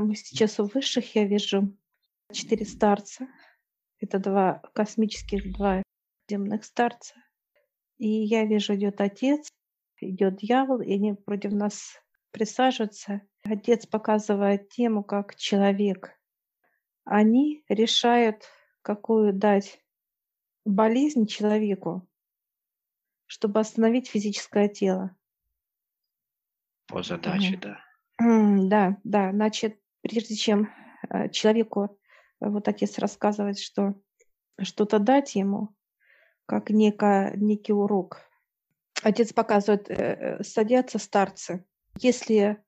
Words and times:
мы 0.00 0.14
сейчас 0.16 0.58
у 0.58 0.64
высших, 0.64 1.14
я 1.14 1.24
вижу 1.24 1.76
четыре 2.32 2.64
старца. 2.64 3.28
Это 3.98 4.18
два 4.18 4.62
космических, 4.74 5.52
два 5.52 5.82
земных 6.28 6.64
старца. 6.64 7.14
И 7.98 8.08
я 8.08 8.44
вижу, 8.44 8.74
идет 8.74 9.00
отец, 9.00 9.48
идет 10.00 10.36
дьявол, 10.36 10.80
и 10.80 10.94
они 10.94 11.14
против 11.14 11.52
нас 11.52 12.00
присаживаются. 12.30 13.22
Отец 13.42 13.86
показывает 13.86 14.68
тему 14.70 15.04
как 15.04 15.36
человек. 15.36 16.18
Они 17.04 17.64
решают, 17.68 18.44
какую 18.82 19.32
дать 19.32 19.82
болезнь 20.64 21.26
человеку, 21.26 22.08
чтобы 23.26 23.60
остановить 23.60 24.08
физическое 24.08 24.68
тело. 24.68 25.16
По 26.86 27.02
задаче, 27.02 27.58
да. 27.60 27.80
Да, 28.18 28.98
да. 29.04 29.32
Значит, 29.32 29.79
прежде 30.02 30.34
чем 30.34 30.70
э, 31.08 31.28
человеку, 31.30 31.98
э, 32.40 32.48
вот 32.48 32.68
отец 32.68 32.98
рассказывает, 32.98 33.58
что 33.58 33.94
что-то 34.60 34.98
дать 34.98 35.34
ему, 35.34 35.74
как 36.46 36.70
некое, 36.70 37.34
некий 37.36 37.72
урок, 37.72 38.20
отец 39.02 39.32
показывает, 39.32 39.90
э, 39.90 40.42
садятся 40.42 40.98
старцы. 40.98 41.64
Если 41.98 42.62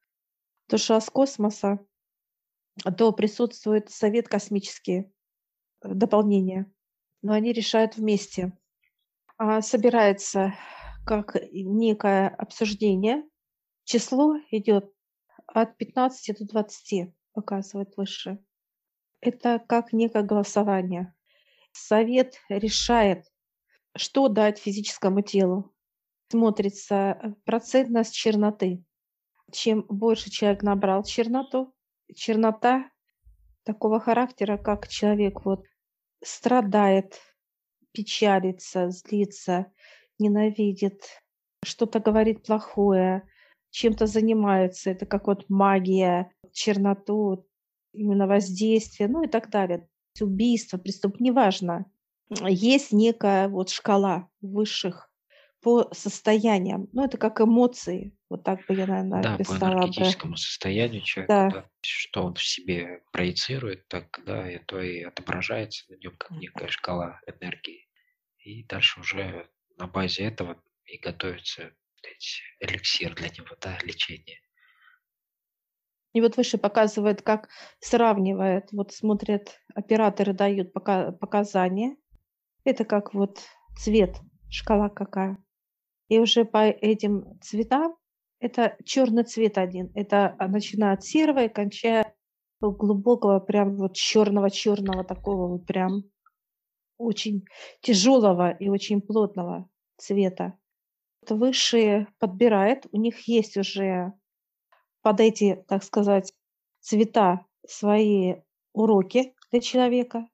душа 0.69 1.01
с 1.01 1.11
космоса, 1.11 1.79
то 2.97 3.13
присутствует 3.13 3.91
совет 3.91 4.29
космический, 4.29 5.13
дополнение, 5.83 6.73
но 7.21 7.33
они 7.35 7.53
решают 7.53 7.97
вместе. 7.97 8.57
А 9.37 9.61
собирается 9.61 10.55
как 11.05 11.37
некое 11.53 12.29
обсуждение, 12.29 13.25
число 13.85 14.37
идет 14.51 14.93
от 15.47 15.77
15 15.77 16.39
до 16.39 16.47
20 16.47 17.13
показывает 17.33 17.97
выше. 17.97 18.39
Это 19.21 19.59
как 19.59 19.93
некое 19.93 20.23
голосование. 20.23 21.15
Совет 21.73 22.41
решает, 22.49 23.27
что 23.97 24.29
дать 24.29 24.59
физическому 24.59 25.23
телу. 25.23 25.73
Смотрится 26.31 27.37
процентность 27.45 28.15
черноты. 28.15 28.85
Чем 29.53 29.85
больше 29.89 30.31
человек 30.31 30.63
набрал 30.63 31.05
черноту, 31.05 31.75
чернота 32.15 32.91
такого 33.65 34.01
характера, 34.01 34.57
как 34.57 34.89
человек 34.89 35.45
вот 35.45 35.65
страдает, 36.25 37.21
печалится, 37.93 38.91
злится, 38.91 39.73
ненавидит, 40.19 41.03
что-то 41.65 42.01
говорит 42.01 42.45
плохое, 42.45 43.29
чем-то 43.71 44.07
занимается. 44.07 44.91
Это 44.91 45.07
как 45.07 45.27
вот 45.27 45.49
магия, 45.49 46.33
черноту, 46.53 47.49
именно 47.93 48.27
воздействие, 48.27 49.09
ну 49.09 49.25
и 49.25 49.29
так 49.29 49.51
далее. 49.51 49.89
Убийство, 50.21 50.79
преступление, 50.79 51.33
неважно. 51.33 51.87
Есть 52.49 52.93
некая 52.93 53.49
вот 53.49 53.71
шкала 53.71 54.31
высших 54.41 55.11
по 55.61 55.89
состояниям. 55.93 56.89
Ну, 56.93 57.05
это 57.05 57.19
как 57.19 57.41
эмоции. 57.41 58.17
Вот 58.31 58.45
так 58.45 58.67
бы 58.67 58.75
я, 58.75 58.87
наверное, 58.87 59.23
Да, 59.23 59.39
по 59.39 59.53
описала 59.53 59.87
бы. 59.87 59.93
энергетическому 59.93 60.37
состоянию 60.37 61.03
человека, 61.03 61.45
Да. 61.45 61.49
да, 61.49 61.71
что 61.83 62.25
он 62.25 62.35
в 62.35 62.43
себе 62.43 63.03
проецирует, 63.13 63.87
так, 63.89 64.21
да, 64.25 64.51
и 64.51 64.59
то 64.59 64.81
и 64.81 65.03
отображается 65.03 65.85
на 65.93 65.97
нем 65.97 66.17
как 66.17 66.41
некая 66.41 66.69
шкала 66.69 67.21
энергии. 67.27 67.89
И 68.39 68.65
дальше 68.65 69.01
уже 69.01 69.51
на 69.79 69.87
базе 69.87 70.25
этого 70.25 70.63
и 70.87 70.99
готовится 70.99 71.75
эликсир 72.61 73.15
для 73.15 73.29
него, 73.29 73.57
да, 73.61 73.79
лечение. 73.83 74.41
И 76.13 76.21
вот 76.21 76.37
выше 76.37 76.59
показывает, 76.59 77.23
как 77.23 77.49
сравнивает, 77.81 78.71
вот 78.73 78.93
смотрят, 78.93 79.59
операторы 79.75 80.35
дают 80.35 80.73
пока- 80.73 81.13
показания. 81.13 81.97
Это 82.65 82.85
как 82.85 83.15
вот 83.15 83.41
цвет, 83.79 84.21
шкала 84.51 84.89
какая. 84.89 85.39
И 86.09 86.19
уже 86.19 86.45
по 86.45 86.69
этим 86.69 87.41
цветам, 87.41 87.97
это 88.39 88.77
черный 88.85 89.25
цвет 89.25 89.57
один. 89.57 89.91
Это 89.95 90.37
а, 90.39 90.49
начиная 90.49 90.95
от 90.95 91.05
серого 91.05 91.45
и 91.45 91.49
кончая 91.49 92.15
глубокого, 92.61 93.41
прям 93.41 93.77
вот 93.77 93.95
черного-черного 93.95 95.05
такого 95.05 95.49
вот 95.49 95.67
прям 95.67 96.05
очень 96.99 97.45
тяжелого 97.81 98.51
и 98.51 98.69
очень 98.69 99.01
плотного 99.01 99.69
цвета. 99.97 100.59
Высшие 101.29 102.09
подбирает, 102.19 102.87
у 102.93 102.99
них 102.99 103.27
есть 103.29 103.57
уже 103.57 104.13
под 105.03 105.21
эти, 105.21 105.65
так 105.69 105.85
сказать, 105.85 106.33
цвета 106.81 107.47
свои 107.67 108.37
уроки 108.73 109.35
для 109.51 109.61
человека. 109.61 110.29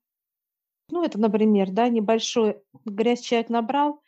Ну, 0.90 1.02
это, 1.02 1.18
например, 1.18 1.70
да, 1.70 1.88
небольшой 1.88 2.62
грязь 2.84 3.20
человек 3.20 3.50
набрал, 3.50 4.00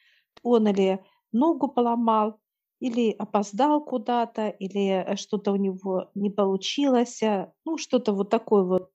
он 0.42 0.68
или 0.68 1.04
ногу 1.32 1.68
поломал, 1.68 2.40
или 2.80 3.10
опоздал 3.10 3.84
куда-то, 3.84 4.48
или 4.48 5.04
э, 5.04 5.16
что-то 5.16 5.52
у 5.52 5.56
него 5.56 6.10
не 6.14 6.30
получилось, 6.30 7.22
а, 7.22 7.52
ну, 7.66 7.76
что-то 7.76 8.12
вот 8.14 8.30
такое 8.30 8.64
вот 8.64 8.90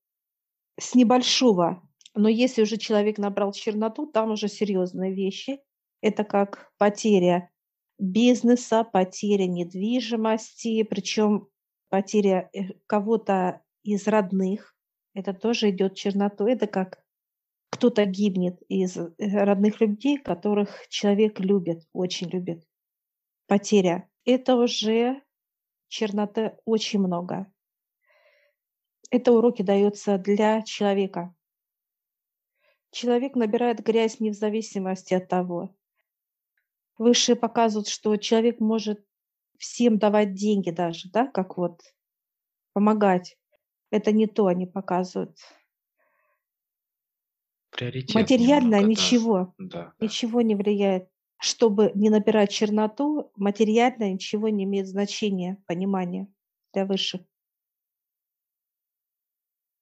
с 0.79 0.95
небольшого. 0.95 1.87
Но 2.15 2.27
если 2.27 2.63
уже 2.63 2.77
человек 2.77 3.17
набрал 3.17 3.51
черноту, 3.51 4.07
там 4.07 4.31
уже 4.31 4.47
серьезные 4.47 5.13
вещи. 5.13 5.59
Это 6.01 6.23
как 6.23 6.71
потеря 6.77 7.51
бизнеса, 7.99 8.83
потеря 8.83 9.45
недвижимости, 9.45 10.83
причем 10.83 11.47
потеря 11.89 12.49
э, 12.53 12.73
кого-то 12.87 13.61
из 13.83 14.07
родных. 14.07 14.75
Это 15.13 15.33
тоже 15.33 15.69
идет 15.69 15.95
черноту. 15.95 16.47
Это 16.47 16.67
как 16.67 17.03
кто-то 17.69 18.05
гибнет 18.05 18.61
из 18.67 18.97
э, 18.97 19.09
родных 19.17 19.81
людей, 19.81 20.17
которых 20.17 20.87
человек 20.89 21.39
любит, 21.39 21.87
очень 21.93 22.29
любит. 22.29 22.65
Потеря. 23.47 24.09
Это 24.23 24.55
уже 24.55 25.21
черноты 25.87 26.57
очень 26.65 26.99
много. 26.99 27.51
Это 29.11 29.31
уроки 29.31 29.61
даются 29.61 30.17
для 30.17 30.61
человека. 30.63 31.35
Человек 32.91 33.35
набирает 33.35 33.81
грязь 33.81 34.19
не 34.19 34.31
в 34.31 34.35
зависимости 34.35 35.13
от 35.13 35.27
того. 35.27 35.75
Высшие 36.97 37.35
показывают, 37.35 37.87
что 37.87 38.15
человек 38.15 38.59
может 38.59 39.05
всем 39.65 39.97
давать 39.97 40.33
деньги 40.33 40.69
даже, 40.69 41.09
да, 41.09 41.27
как 41.27 41.57
вот 41.57 41.81
помогать. 42.73 43.37
Это 43.91 44.11
не 44.11 44.27
то 44.27 44.47
они 44.47 44.65
показывают. 44.65 45.37
Приоритет 47.71 48.15
Материально 48.15 48.75
немного, 48.75 48.87
ничего, 48.87 49.55
Да, 49.57 49.93
да. 49.99 50.05
ничего 50.05 50.41
не 50.41 50.55
влияет. 50.55 51.09
Чтобы 51.37 51.91
не 51.95 52.09
набирать 52.09 52.51
черноту, 52.51 53.31
материально 53.35 54.13
ничего 54.13 54.49
не 54.49 54.63
имеет 54.63 54.87
значения, 54.87 55.61
понимания 55.67 56.27
для 56.73 56.85
высших. 56.85 57.21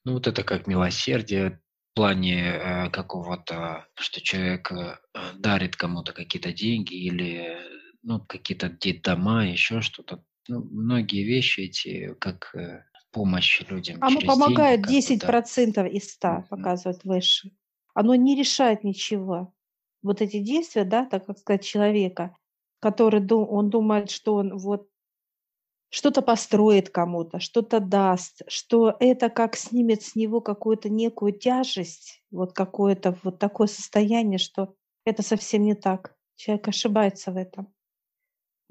Ну, 0.06 0.14
вот 0.14 0.28
это 0.28 0.44
как 0.44 0.68
милосердие 0.68 1.62
в 1.92 1.96
плане 1.96 2.42
э, 2.42 2.90
какого-то, 2.90 3.88
что 3.96 4.22
человек 4.22 4.72
э, 4.72 4.98
дарит 5.36 5.76
кому-то 5.76 6.12
какие-то 6.12 6.52
деньги 6.52 6.96
или 6.96 7.56
ну, 8.04 8.20
какие-то 8.26 8.70
дома, 9.04 9.46
еще 9.48 9.82
что-то. 9.82 10.24
Ну, 10.48 10.64
многие 10.64 11.24
вещи 11.24 11.62
эти, 11.62 12.14
как 12.20 12.54
э, 12.56 12.86
помощь 13.12 13.62
людям 13.70 13.98
Оно 14.00 14.22
помогает 14.22 14.82
деньги, 14.82 14.82
как 14.82 15.02
бы, 15.04 15.14
да. 15.14 15.28
10% 15.30 15.92
из 15.92 16.12
100, 16.12 16.28
Мгм. 16.28 16.50
показывает 16.50 17.04
выше. 17.04 17.52
Оно 17.96 18.16
не 18.16 18.36
решает 18.36 18.84
ничего. 18.84 19.54
Вот 20.02 20.22
эти 20.22 20.40
действия, 20.40 20.84
да, 20.84 21.06
так 21.06 21.26
как 21.26 21.38
сказать, 21.38 21.64
человека, 21.64 22.36
который 22.80 23.22
ду- 23.22 23.46
он 23.46 23.70
думает, 23.70 24.12
что 24.12 24.36
он 24.36 24.58
вот 24.58 24.90
что-то 25.90 26.22
построит 26.24 26.90
кому-то, 26.90 27.40
что-то 27.40 27.80
даст, 27.80 28.42
что 28.48 28.96
это 29.00 29.30
как 29.30 29.56
снимет 29.56 30.02
с 30.02 30.16
него 30.16 30.42
какую-то 30.42 30.90
некую 30.90 31.34
тяжесть, 31.34 32.24
вот 32.32 32.54
какое-то 32.54 33.18
вот 33.24 33.38
такое 33.40 33.68
состояние, 33.68 34.40
что 34.40 34.76
это 35.06 35.22
совсем 35.22 35.64
не 35.64 35.76
так. 35.76 36.16
Человек 36.36 36.68
ошибается 36.68 37.32
в 37.32 37.38
этом. 37.38 37.74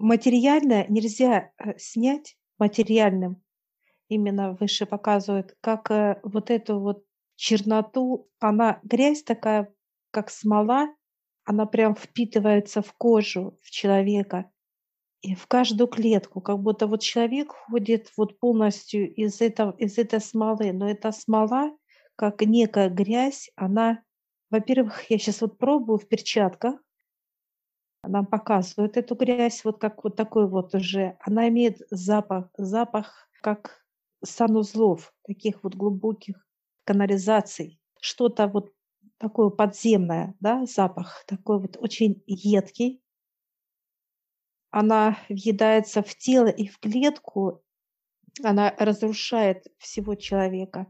Материальное 0.02 0.84
нельзя 0.88 1.52
э, 1.58 1.78
снять 1.78 2.36
материальным. 2.58 3.40
Именно 4.08 4.54
выше 4.58 4.84
показывает, 4.84 5.56
как 5.60 5.92
э, 5.92 6.18
вот 6.24 6.50
эту 6.50 6.80
вот 6.80 7.04
черноту, 7.36 8.28
она 8.40 8.80
грязь 8.82 9.22
такая, 9.22 9.72
как 10.10 10.30
смола, 10.30 10.92
она 11.44 11.66
прям 11.66 11.94
впитывается 11.94 12.82
в 12.82 12.92
кожу, 12.94 13.56
в 13.62 13.70
человека 13.70 14.50
и 15.20 15.36
в 15.36 15.46
каждую 15.46 15.86
клетку, 15.86 16.40
как 16.40 16.58
будто 16.58 16.88
вот 16.88 17.00
человек 17.00 17.52
ходит 17.52 18.10
вот 18.16 18.40
полностью 18.40 19.08
из, 19.14 19.40
этого, 19.40 19.70
из 19.78 19.98
этой 19.98 20.20
смолы. 20.20 20.72
Но 20.72 20.90
эта 20.90 21.12
смола, 21.12 21.70
как 22.16 22.42
некая 22.42 22.88
грязь, 22.90 23.52
она, 23.54 24.02
во-первых, 24.50 25.08
я 25.10 25.18
сейчас 25.18 25.42
вот 25.42 25.58
пробую 25.58 25.98
в 25.98 26.08
перчатках, 26.08 26.80
нам 28.04 28.26
показывают 28.26 28.96
эту 28.96 29.14
грязь, 29.14 29.64
вот 29.64 29.80
как 29.80 30.04
вот 30.04 30.16
такой 30.16 30.48
вот 30.48 30.74
уже, 30.74 31.16
она 31.20 31.48
имеет 31.48 31.78
запах, 31.90 32.48
запах 32.56 33.28
как 33.40 33.84
санузлов, 34.24 35.12
таких 35.24 35.62
вот 35.62 35.74
глубоких 35.74 36.46
канализаций, 36.84 37.80
что-то 38.00 38.48
вот 38.48 38.72
такое 39.18 39.50
подземное, 39.50 40.34
да, 40.40 40.66
запах 40.66 41.24
такой 41.26 41.60
вот 41.60 41.76
очень 41.78 42.22
едкий. 42.26 43.00
Она 44.70 45.18
въедается 45.28 46.02
в 46.02 46.14
тело 46.16 46.46
и 46.46 46.66
в 46.66 46.78
клетку, 46.80 47.62
она 48.42 48.74
разрушает 48.78 49.66
всего 49.78 50.14
человека. 50.14 50.86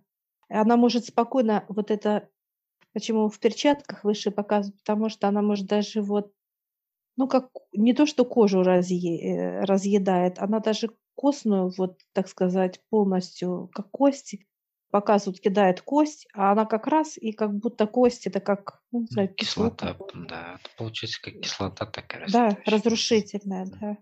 Она 0.48 0.76
может 0.76 1.06
спокойно 1.06 1.64
вот 1.68 1.90
это, 1.90 2.28
почему 2.92 3.28
в 3.28 3.38
перчатках 3.40 4.04
выше 4.04 4.30
показывают, 4.30 4.78
потому 4.78 5.08
что 5.08 5.28
она 5.28 5.42
может 5.42 5.66
даже 5.66 6.00
вот, 6.00 6.32
ну 7.16 7.28
как, 7.28 7.50
не 7.72 7.92
то 7.94 8.06
что 8.06 8.24
кожу 8.24 8.62
разъе, 8.62 9.20
э, 9.20 9.64
разъедает, 9.64 10.38
она 10.38 10.60
даже 10.60 10.90
костную, 11.14 11.72
вот 11.76 12.00
так 12.12 12.28
сказать, 12.28 12.80
полностью, 12.88 13.70
как 13.74 13.90
кости, 13.90 14.46
показывают, 14.90 15.40
кидает 15.40 15.80
кость, 15.80 16.28
а 16.34 16.52
она 16.52 16.66
как 16.66 16.86
раз 16.86 17.16
и 17.16 17.32
как 17.32 17.54
будто 17.54 17.86
кость, 17.86 18.26
это 18.26 18.40
как, 18.40 18.82
ну, 18.92 19.00
не 19.00 19.06
знаю, 19.06 19.34
кислота. 19.34 19.94
Кислота, 19.94 20.18
да, 20.28 20.58
это 20.60 20.70
получается 20.76 21.20
как 21.22 21.40
кислота 21.40 21.86
такая. 21.86 22.28
Да, 22.28 22.58
разрушительная, 22.66 23.66
да. 23.66 23.98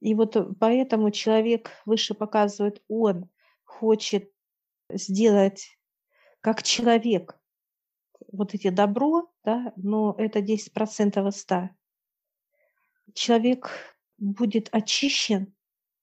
И 0.00 0.14
вот 0.14 0.36
поэтому 0.60 1.10
человек 1.10 1.70
выше 1.86 2.14
показывает, 2.14 2.82
он 2.88 3.30
хочет 3.64 4.30
сделать 4.90 5.78
как 6.40 6.62
человек 6.62 7.38
вот 8.32 8.54
эти 8.54 8.70
добро, 8.70 9.30
да, 9.44 9.72
но 9.76 10.14
это 10.18 10.40
10% 10.40 11.28
из 11.28 11.40
100. 11.40 11.70
Человек 13.14 13.70
будет 14.18 14.68
очищен, 14.72 15.54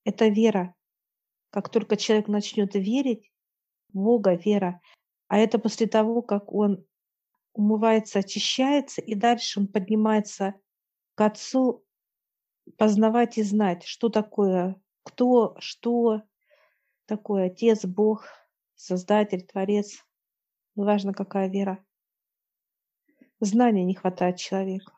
это 0.03 0.27
вера. 0.27 0.75
Как 1.49 1.69
только 1.69 1.97
человек 1.97 2.27
начнет 2.27 2.75
верить, 2.75 3.31
Бога, 3.89 4.33
вера. 4.33 4.81
А 5.27 5.37
это 5.37 5.59
после 5.59 5.87
того, 5.87 6.21
как 6.21 6.51
он 6.51 6.85
умывается, 7.53 8.19
очищается, 8.19 9.01
и 9.01 9.13
дальше 9.15 9.59
он 9.59 9.67
поднимается 9.67 10.55
к 11.15 11.21
Отцу 11.21 11.85
познавать 12.77 13.37
и 13.37 13.43
знать, 13.43 13.83
что 13.83 14.09
такое, 14.09 14.81
кто, 15.03 15.55
что 15.59 16.23
такое 17.05 17.47
Отец, 17.47 17.85
Бог, 17.85 18.25
Создатель, 18.75 19.45
Творец. 19.45 20.03
Неважно, 20.75 21.13
какая 21.13 21.49
вера. 21.49 21.83
Знания 23.45 23.83
не 23.83 23.95
хватает 23.95 24.37
человеку. 24.37 24.91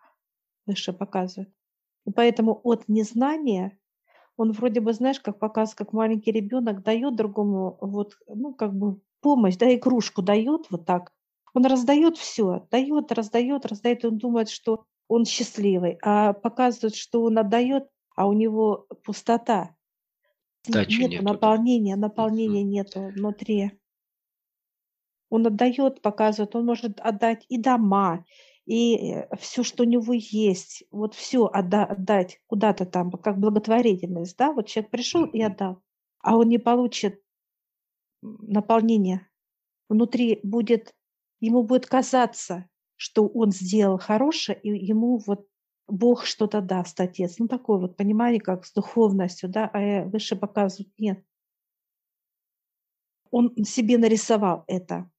Выше 0.65 0.93
показывает. 0.93 1.53
И 2.05 2.11
поэтому 2.11 2.59
от 2.63 2.87
незнания 2.87 3.77
он 4.37 4.51
вроде 4.51 4.81
бы, 4.81 4.93
знаешь, 4.93 5.19
как 5.19 5.39
показывает, 5.39 5.77
как 5.77 5.93
маленький 5.93 6.31
ребенок 6.31 6.83
дает 6.83 7.15
другому 7.15 7.77
вот, 7.81 8.17
ну, 8.27 8.53
как 8.53 8.75
бы 8.75 8.99
помощь, 9.21 9.55
да, 9.55 9.73
игрушку 9.73 10.21
дает 10.21 10.67
вот 10.69 10.85
так. 10.85 11.13
Он 11.53 11.65
раздает 11.65 12.17
все, 12.17 12.67
дает, 12.69 13.11
раздает, 13.11 13.65
раздает, 13.65 14.03
и 14.03 14.07
он 14.07 14.17
думает, 14.17 14.49
что 14.49 14.85
он 15.07 15.25
счастливый, 15.25 15.97
а 16.01 16.33
показывает, 16.33 16.95
что 16.95 17.23
он 17.23 17.37
отдает, 17.37 17.87
а 18.15 18.27
у 18.27 18.33
него 18.33 18.87
пустота. 19.03 19.75
Дачи 20.67 20.99
нет 20.99 21.11
нету, 21.11 21.23
наполнения, 21.23 21.95
наполнения 21.95 22.61
угу. 22.61 22.69
нету 22.69 22.99
внутри. 23.15 23.79
Он 25.35 25.45
отдает, 25.47 26.01
показывает, 26.01 26.55
он 26.55 26.65
может 26.65 27.01
отдать 27.01 27.45
и 27.49 27.57
дома, 27.57 28.23
и 28.65 28.95
э, 28.95 29.35
все, 29.35 29.63
что 29.63 29.83
у 29.83 29.85
него 29.85 30.13
есть, 30.13 30.85
вот 30.91 31.13
все 31.13 31.45
отда- 31.45 31.83
отдать 31.83 32.39
куда-то 32.47 32.85
там, 32.85 33.11
как 33.11 33.37
благотворительность, 33.37 34.37
да, 34.37 34.53
вот 34.53 34.67
человек 34.67 34.91
пришел 34.91 35.25
и 35.25 35.41
отдал, 35.41 35.83
а 36.19 36.37
он 36.37 36.47
не 36.47 36.57
получит 36.57 37.21
наполнения. 38.21 39.29
Внутри 39.89 40.39
будет, 40.41 40.95
ему 41.41 41.63
будет 41.63 41.85
казаться, 41.85 42.69
что 42.95 43.27
он 43.27 43.51
сделал 43.51 43.97
хорошее, 43.97 44.57
и 44.61 44.69
ему 44.69 45.17
вот 45.17 45.45
Бог 45.85 46.25
что-то 46.25 46.61
даст, 46.61 46.97
Отец. 47.01 47.39
Ну, 47.39 47.49
такое 47.49 47.77
вот 47.77 47.97
понимание, 47.97 48.39
как 48.39 48.65
с 48.65 48.71
духовностью, 48.71 49.49
да, 49.49 49.69
а 49.73 50.05
выше 50.05 50.37
показывают, 50.37 50.93
нет. 50.97 51.25
Он 53.31 53.53
себе 53.65 53.97
нарисовал 53.97 54.63
это 54.67 55.11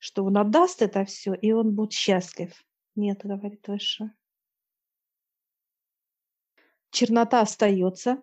что 0.00 0.24
он 0.24 0.36
отдаст 0.38 0.82
это 0.82 1.04
все, 1.04 1.34
и 1.34 1.52
он 1.52 1.74
будет 1.74 1.92
счастлив. 1.92 2.52
Нет, 2.96 3.20
говорит 3.22 3.68
выше. 3.68 4.10
Чернота 6.90 7.42
остается, 7.42 8.22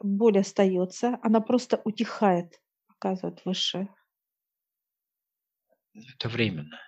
боль 0.00 0.38
остается, 0.38 1.18
она 1.22 1.40
просто 1.40 1.80
утихает, 1.84 2.60
показывает 2.88 3.44
выше. 3.44 3.88
Это 5.94 6.28
временно. 6.28 6.80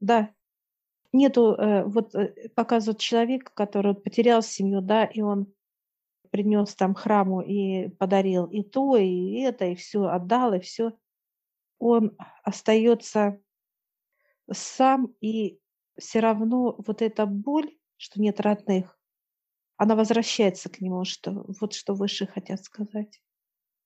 Да. 0.00 0.34
Нету, 1.12 1.54
э, 1.54 1.84
вот 1.84 2.14
э, 2.14 2.48
показывает 2.54 2.98
человека, 2.98 3.52
который 3.54 3.94
потерял 3.94 4.42
семью, 4.42 4.80
да, 4.80 5.04
и 5.04 5.20
он 5.20 5.52
принес 6.30 6.74
там 6.74 6.94
храму 6.94 7.40
и 7.42 7.88
подарил 7.88 8.46
и 8.46 8.62
то, 8.62 8.96
и 8.96 9.40
это, 9.40 9.66
и 9.66 9.74
все 9.74 10.04
отдал, 10.04 10.54
и 10.54 10.60
все. 10.60 10.92
Он 11.78 12.16
остается 12.42 13.40
сам, 14.52 15.14
и 15.20 15.58
все 15.98 16.20
равно 16.20 16.76
вот 16.86 17.02
эта 17.02 17.26
боль, 17.26 17.70
что 17.96 18.20
нет 18.20 18.40
родных, 18.40 18.98
она 19.76 19.96
возвращается 19.96 20.68
к 20.68 20.80
нему, 20.80 21.04
что 21.04 21.44
вот 21.60 21.72
что 21.72 21.94
выше 21.94 22.26
хотят 22.26 22.62
сказать, 22.64 23.22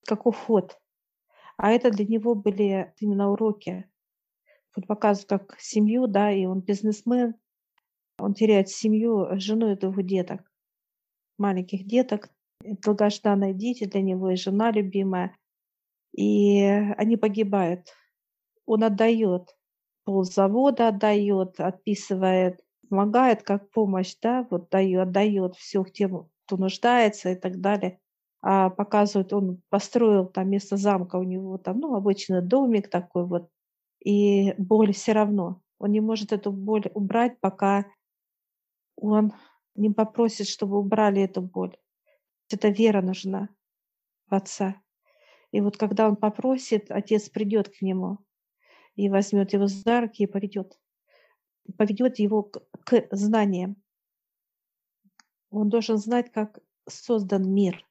как 0.07 0.27
уход. 0.27 0.79
А 1.57 1.71
это 1.71 1.91
для 1.91 2.05
него 2.05 2.35
были 2.35 2.93
именно 2.99 3.31
уроки. 3.31 3.89
Вот 4.75 4.87
показывают 4.89 5.29
как 5.29 5.61
семью, 5.61 6.09
да, 6.09 6.33
и 6.33 6.47
он 6.47 6.61
бизнесмен, 6.63 7.37
он 8.19 8.35
теряет 8.35 8.69
семью, 8.69 9.29
жену 9.39 9.71
и 9.73 9.77
двух 9.77 10.03
деток, 10.03 10.51
маленьких 11.39 11.87
деток, 11.87 12.29
долгожданные 12.61 13.55
дети 13.55 13.85
для 13.85 14.03
него 14.03 14.31
и 14.31 14.37
жена 14.37 14.71
любимая. 14.71 15.37
И 16.17 16.61
они 16.63 17.17
погибают. 17.17 17.89
Он 18.67 18.85
отдает 18.85 19.55
ползавода 20.05 20.89
отдает, 20.89 21.61
отписывает, 21.61 22.61
помогает 22.89 23.43
как 23.43 23.71
помощь, 23.71 24.15
да, 24.23 24.47
вот 24.51 24.69
дает, 24.71 25.09
отдает 25.09 25.57
все 25.57 25.85
тем, 25.85 26.29
кто 26.47 26.57
нуждается 26.57 27.31
и 27.31 27.35
так 27.35 27.61
далее. 27.61 27.99
А 28.43 28.69
показывает, 28.71 29.33
он 29.33 29.63
построил 29.71 30.27
там 30.27 30.51
место 30.51 30.77
замка, 30.77 31.17
у 31.17 31.23
него 31.23 31.57
там, 31.59 31.81
ну, 31.81 31.95
обычный 31.95 32.43
домик 32.43 32.91
такой 32.91 33.27
вот, 33.27 33.49
и 34.05 34.53
боль 34.59 34.93
все 34.93 35.13
равно. 35.13 35.63
Он 35.79 35.91
не 35.91 36.01
может 36.01 36.33
эту 36.33 36.53
боль 36.53 36.91
убрать, 36.95 37.41
пока 37.41 37.87
он 38.97 39.33
не 39.75 39.91
попросит, 39.91 40.47
чтобы 40.47 40.79
убрали 40.79 41.23
эту 41.23 41.41
боль. 41.43 41.77
Это 42.53 42.69
вера 42.69 43.01
нужна 43.01 43.49
в 44.29 44.35
Отца. 44.35 44.77
И 45.51 45.61
вот 45.61 45.77
когда 45.77 46.09
он 46.09 46.17
попросит, 46.17 46.91
Отец 46.91 47.29
придет 47.31 47.71
к 47.71 47.81
нему 47.81 48.19
и 48.97 49.09
возьмет 49.09 49.53
его 49.53 49.67
за 49.67 50.03
руки 50.03 50.23
и 50.23 50.27
поведет. 50.27 50.79
Поведет 51.77 52.19
его 52.19 52.43
к, 52.43 52.61
к 52.85 53.09
знаниям. 53.11 53.83
Он 55.51 55.69
должен 55.69 55.99
знать, 55.99 56.31
как 56.33 56.59
создан 56.89 57.53
мир. 57.53 57.87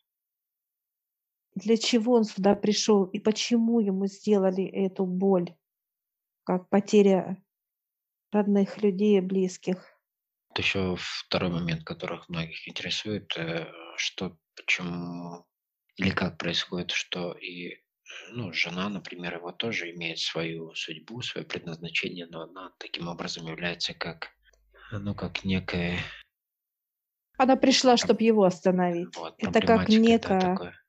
Для 1.55 1.77
чего 1.77 2.13
он 2.13 2.24
сюда 2.24 2.55
пришел 2.55 3.05
и 3.05 3.19
почему 3.19 3.79
ему 3.79 4.07
сделали 4.07 4.65
эту 4.65 5.05
боль, 5.05 5.55
как 6.43 6.67
потеря 6.69 7.43
родных 8.31 8.81
людей, 8.81 9.22
близких. 9.22 9.93
Еще 10.57 10.95
второй 10.98 11.51
момент, 11.51 11.83
которых 11.83 12.29
многих 12.29 12.67
интересует, 12.67 13.31
э, 13.38 13.67
что 13.98 14.38
почему 14.55 15.45
или 15.95 16.10
как 16.10 16.38
происходит, 16.38 16.91
что 16.91 17.33
и 17.33 17.83
ну, 18.31 18.51
жена, 18.53 18.89
например, 18.89 19.38
его 19.38 19.51
тоже 19.51 19.91
имеет 19.91 20.19
свою 20.19 20.74
судьбу, 20.75 21.22
свое 21.22 21.45
предназначение, 21.45 22.27
но 22.27 22.43
она 22.43 22.74
таким 22.77 23.07
образом 23.07 23.48
является 23.48 23.93
как, 23.93 24.29
ну, 24.91 25.15
как 25.15 25.43
некая... 25.43 26.00
Она 27.38 27.55
пришла, 27.55 27.98
чтобы 27.98 28.24
его 28.24 28.43
остановить. 28.43 29.15
Вот, 29.15 29.36
Это 29.38 29.60
как 29.60 29.89
некая... 29.89 30.39
Да, 30.39 30.51
такое. 30.51 30.83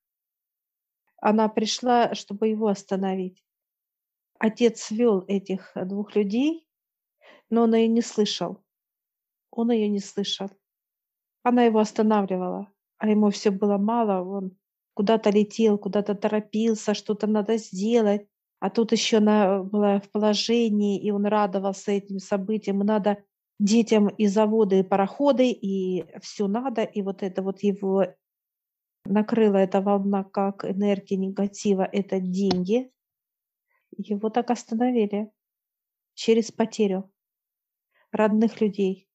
Она 1.16 1.48
пришла, 1.48 2.14
чтобы 2.14 2.48
его 2.48 2.68
остановить. 2.68 3.42
Отец 4.38 4.90
вел 4.90 5.24
этих 5.26 5.72
двух 5.74 6.14
людей, 6.14 6.68
но 7.48 7.62
он 7.62 7.74
ее 7.74 7.88
не 7.88 8.02
слышал. 8.02 8.62
Он 9.50 9.70
ее 9.70 9.88
не 9.88 10.00
слышал. 10.00 10.50
Она 11.42 11.64
его 11.64 11.78
останавливала, 11.78 12.70
а 12.98 13.08
ему 13.08 13.30
все 13.30 13.50
было 13.50 13.78
мало, 13.78 14.22
он 14.22 14.58
куда-то 14.94 15.30
летел, 15.30 15.78
куда-то 15.78 16.14
торопился, 16.14 16.94
что-то 16.94 17.26
надо 17.26 17.58
сделать, 17.58 18.26
а 18.60 18.70
тут 18.70 18.92
еще 18.92 19.18
она 19.18 19.62
была 19.62 20.00
в 20.00 20.10
положении, 20.10 21.00
и 21.00 21.10
он 21.10 21.26
радовался 21.26 21.92
этим 21.92 22.18
событиям, 22.18 22.78
надо 22.78 23.22
детям 23.58 24.08
и 24.08 24.26
заводы, 24.26 24.80
и 24.80 24.82
пароходы, 24.82 25.50
и 25.50 26.06
все 26.20 26.46
надо, 26.48 26.82
и 26.82 27.02
вот 27.02 27.22
это 27.22 27.42
вот 27.42 27.62
его 27.62 28.06
накрыла 29.04 29.58
эта 29.58 29.80
волна 29.80 30.24
как 30.24 30.64
энергия 30.64 31.16
негатива, 31.16 31.88
это 31.90 32.20
деньги. 32.20 32.90
Его 33.96 34.30
так 34.30 34.50
остановили 34.50 35.30
через 36.14 36.50
потерю 36.50 37.12
родных 38.12 38.60
людей. 38.60 39.08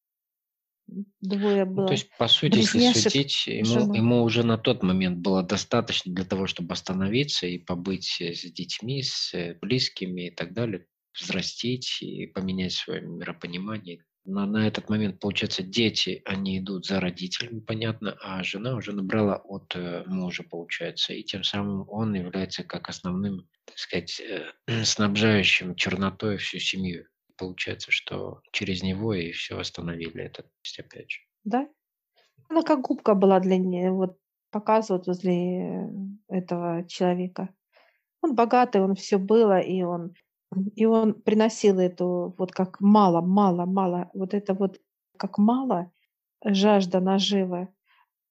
Двое 1.21 1.65
Ну, 1.65 1.75
то 1.75 1.81
было 1.81 1.91
есть, 1.91 2.09
по 2.17 2.27
сути, 2.27 2.57
если 2.57 2.91
судить, 2.99 3.47
ему, 3.47 3.93
ему 3.93 4.23
уже 4.23 4.43
на 4.43 4.57
тот 4.57 4.83
момент 4.83 5.19
было 5.19 5.43
достаточно 5.43 6.13
для 6.13 6.25
того, 6.25 6.47
чтобы 6.47 6.73
остановиться 6.73 7.47
и 7.47 7.57
побыть 7.57 8.17
э, 8.21 8.33
с 8.33 8.41
детьми, 8.51 9.03
с 9.03 9.33
э, 9.33 9.57
близкими 9.61 10.27
и 10.27 10.31
так 10.31 10.53
далее, 10.53 10.85
взрастить 11.13 12.01
и 12.01 12.27
поменять 12.27 12.73
свое 12.73 13.01
миропонимание. 13.01 14.03
Но 14.25 14.45
на 14.45 14.67
этот 14.67 14.89
момент, 14.89 15.19
получается, 15.19 15.63
дети, 15.63 16.21
они 16.25 16.59
идут 16.59 16.85
за 16.85 16.99
родителями, 16.99 17.59
понятно, 17.59 18.15
а 18.21 18.43
жена 18.43 18.75
уже 18.75 18.91
набрала 18.91 19.37
от 19.37 19.75
э, 19.75 20.03
мужа, 20.05 20.43
получается, 20.43 21.13
и 21.13 21.23
тем 21.23 21.43
самым 21.43 21.85
он 21.89 22.13
является 22.13 22.63
как 22.63 22.89
основным, 22.89 23.47
так 23.65 23.77
сказать, 23.77 24.21
снабжающим 24.83 25.75
чернотой 25.75 26.37
всю 26.37 26.59
семью. 26.59 27.05
Получается, 27.39 27.91
что 27.91 28.41
через 28.51 28.83
него 28.83 29.13
и 29.13 29.31
все 29.31 29.57
остановили 29.57 30.23
это, 30.23 30.43
то 30.43 30.49
есть, 30.63 30.79
опять 30.79 31.09
же. 31.09 31.19
Да? 31.45 31.69
Она 32.49 32.63
как 32.63 32.81
губка 32.81 33.15
была 33.15 33.39
для 33.39 33.57
нее, 33.57 33.91
вот 33.91 34.17
показывают 34.51 35.07
возле 35.07 35.89
этого 36.27 36.85
человека. 36.87 37.49
Он 38.21 38.35
богатый, 38.35 38.81
он 38.81 38.95
все 38.95 39.17
было, 39.17 39.59
и 39.59 39.81
он, 39.83 40.13
и 40.75 40.85
он 40.85 41.13
приносил 41.13 41.79
эту 41.79 42.35
вот 42.37 42.51
как 42.51 42.81
мало, 42.81 43.21
мало, 43.21 43.65
мало, 43.65 44.09
вот 44.13 44.33
это 44.33 44.53
вот 44.53 44.81
как 45.17 45.37
мало, 45.37 45.91
жажда 46.43 46.99
наживы 46.99 47.69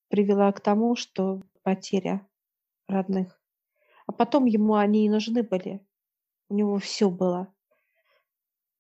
привела 0.08 0.52
к 0.52 0.60
тому, 0.60 0.96
что 0.96 1.42
потеря 1.62 2.26
родных. 2.88 3.40
А 4.06 4.12
потом 4.12 4.46
ему 4.46 4.74
они 4.74 5.06
и 5.06 5.10
нужны 5.10 5.42
были. 5.42 5.86
У 6.48 6.54
него 6.54 6.78
все 6.78 7.10
было. 7.10 7.54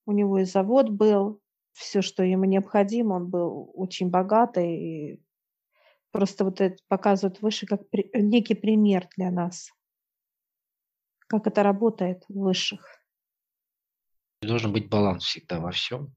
У 0.08 0.12
него 0.12 0.38
и 0.38 0.44
завод 0.44 0.88
был, 0.88 1.42
все, 1.72 2.00
что 2.00 2.22
ему 2.22 2.46
необходимо, 2.46 3.16
он 3.16 3.28
был 3.28 3.70
очень 3.74 4.08
богатый. 4.08 4.76
И 4.78 5.22
просто 6.12 6.46
вот 6.46 6.62
это 6.62 6.78
показывает 6.88 7.42
выше 7.42 7.66
как 7.66 7.90
при- 7.90 8.10
некий 8.14 8.54
пример 8.54 9.06
для 9.18 9.30
нас, 9.30 9.70
как 11.26 11.46
это 11.46 11.62
работает 11.62 12.24
в 12.30 12.40
высших. 12.40 13.04
Должен 14.40 14.72
быть 14.72 14.88
баланс 14.88 15.24
всегда 15.24 15.60
во 15.60 15.72
всем. 15.72 16.16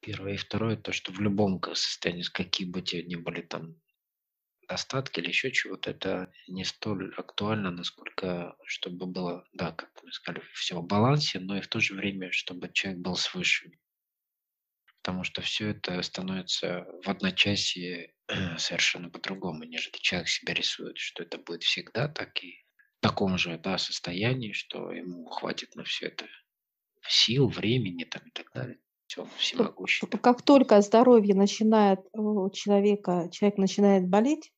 Первое 0.00 0.32
и 0.32 0.36
второе, 0.36 0.76
то, 0.76 0.90
что 0.90 1.12
в 1.12 1.20
любом 1.20 1.62
состоянии, 1.62 2.24
какие 2.24 2.68
бы 2.68 2.82
те 2.82 3.04
ни 3.04 3.14
были 3.14 3.42
там 3.42 3.76
достатки 4.72 5.20
или 5.20 5.28
еще 5.28 5.50
чего-то, 5.50 5.90
это 5.90 6.32
не 6.48 6.64
столь 6.64 7.12
актуально, 7.18 7.70
насколько, 7.70 8.56
чтобы 8.64 9.04
было, 9.06 9.46
да, 9.52 9.72
как 9.72 9.90
мы 10.02 10.10
сказали, 10.12 10.42
все 10.54 10.80
в 10.80 10.86
балансе, 10.86 11.40
но 11.40 11.58
и 11.58 11.60
в 11.60 11.68
то 11.68 11.78
же 11.78 11.94
время, 11.94 12.32
чтобы 12.32 12.70
человек 12.72 13.02
был 13.02 13.14
с 13.14 13.34
высшими. 13.34 13.78
Потому 15.02 15.24
что 15.24 15.42
все 15.42 15.70
это 15.70 16.00
становится 16.00 16.86
в 17.04 17.08
одночасье 17.08 18.14
совершенно 18.56 19.10
по-другому, 19.10 19.64
нежели 19.64 19.98
человек 19.98 20.28
себя 20.28 20.54
рисует, 20.54 20.96
что 20.96 21.22
это 21.22 21.36
будет 21.36 21.64
всегда 21.64 22.08
так 22.08 22.42
и 22.42 22.64
в 22.98 23.02
таком 23.02 23.36
же 23.36 23.58
да, 23.58 23.76
состоянии, 23.76 24.52
что 24.52 24.90
ему 24.90 25.26
хватит 25.26 25.74
на 25.74 25.84
все 25.84 26.06
это 26.06 26.26
сил, 27.06 27.48
времени 27.48 28.04
там, 28.04 28.22
и 28.26 28.30
так 28.30 28.50
далее. 28.54 28.78
Все, 29.06 29.26
всемогущий. 29.36 30.06
Как 30.06 30.40
только 30.40 30.80
здоровье 30.80 31.34
начинает 31.34 32.00
у 32.14 32.48
человека, 32.48 33.28
человек 33.30 33.58
начинает 33.58 34.08
болеть, 34.08 34.50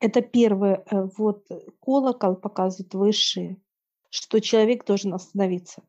это 0.00 0.22
первое, 0.22 0.82
э, 0.90 1.08
вот 1.16 1.44
э, 1.50 1.60
колокол 1.80 2.34
показывает 2.36 2.94
высшие, 2.94 3.58
что 4.08 4.40
человек 4.40 4.84
должен 4.84 5.14
остановиться. 5.14 5.82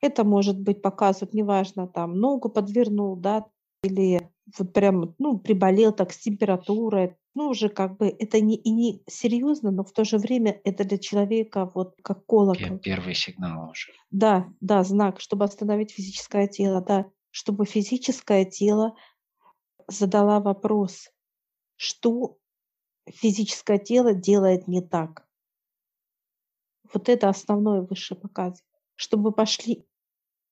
Это 0.00 0.24
может 0.24 0.58
быть 0.58 0.82
показывает, 0.82 1.34
неважно, 1.34 1.86
там 1.86 2.18
ногу 2.18 2.48
подвернул, 2.48 3.14
да, 3.14 3.46
или 3.84 4.28
вот 4.58 4.72
прям, 4.72 5.14
ну, 5.18 5.38
приболел 5.38 5.92
так 5.92 6.12
с 6.12 6.18
температурой, 6.18 7.16
ну, 7.34 7.48
уже 7.48 7.68
как 7.68 7.96
бы 7.96 8.08
это 8.08 8.40
не, 8.40 8.56
и 8.56 8.70
не 8.70 9.02
серьезно, 9.06 9.70
но 9.70 9.84
в 9.84 9.92
то 9.92 10.04
же 10.04 10.18
время 10.18 10.60
это 10.64 10.84
для 10.84 10.98
человека 10.98 11.70
вот 11.74 11.94
как 12.02 12.26
колокол. 12.26 12.78
Первый 12.78 13.14
сигнал 13.14 13.70
уже. 13.70 13.92
Да, 14.10 14.48
да, 14.60 14.82
знак, 14.82 15.20
чтобы 15.20 15.44
остановить 15.44 15.92
физическое 15.92 16.48
тело, 16.48 16.82
да, 16.82 17.06
чтобы 17.30 17.64
физическое 17.64 18.44
тело 18.44 18.96
задала 19.88 20.40
вопрос, 20.40 21.10
что 21.76 22.38
физическое 23.08 23.78
тело 23.78 24.14
делает 24.14 24.68
не 24.68 24.80
так. 24.80 25.26
Вот 26.92 27.08
это 27.08 27.28
основное 27.28 27.82
высшее 27.82 28.20
показывает. 28.20 28.64
Чтобы 28.96 29.32
пошли 29.32 29.86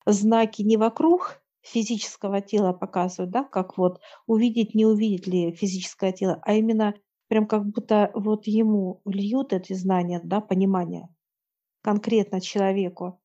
знаки 0.05 0.61
не 0.61 0.77
вокруг 0.77 1.41
физического 1.61 2.41
тела 2.41 2.73
показывают, 2.73 3.31
да, 3.31 3.43
как 3.43 3.77
вот 3.77 4.01
увидеть, 4.25 4.73
не 4.73 4.85
увидеть 4.85 5.27
ли 5.27 5.51
физическое 5.51 6.11
тело, 6.11 6.41
а 6.43 6.53
именно 6.53 6.95
прям 7.27 7.45
как 7.47 7.65
будто 7.65 8.11
вот 8.13 8.47
ему 8.47 9.01
льют 9.05 9.53
эти 9.53 9.73
знания, 9.73 10.19
да, 10.23 10.41
понимание 10.41 11.07
конкретно 11.81 12.41
человеку. 12.41 13.21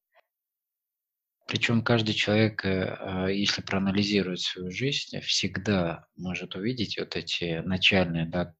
Причем 1.46 1.82
каждый 1.82 2.12
человек, 2.12 2.64
э, 2.64 2.96
а, 2.98 3.28
если 3.28 3.62
проанализирует 3.62 4.40
свою 4.40 4.70
жизнь, 4.70 5.20
всегда 5.20 6.06
может 6.16 6.56
увидеть 6.56 6.98
вот 6.98 7.14
эти 7.14 7.62
начальные 7.64 8.26
да, 8.26 8.54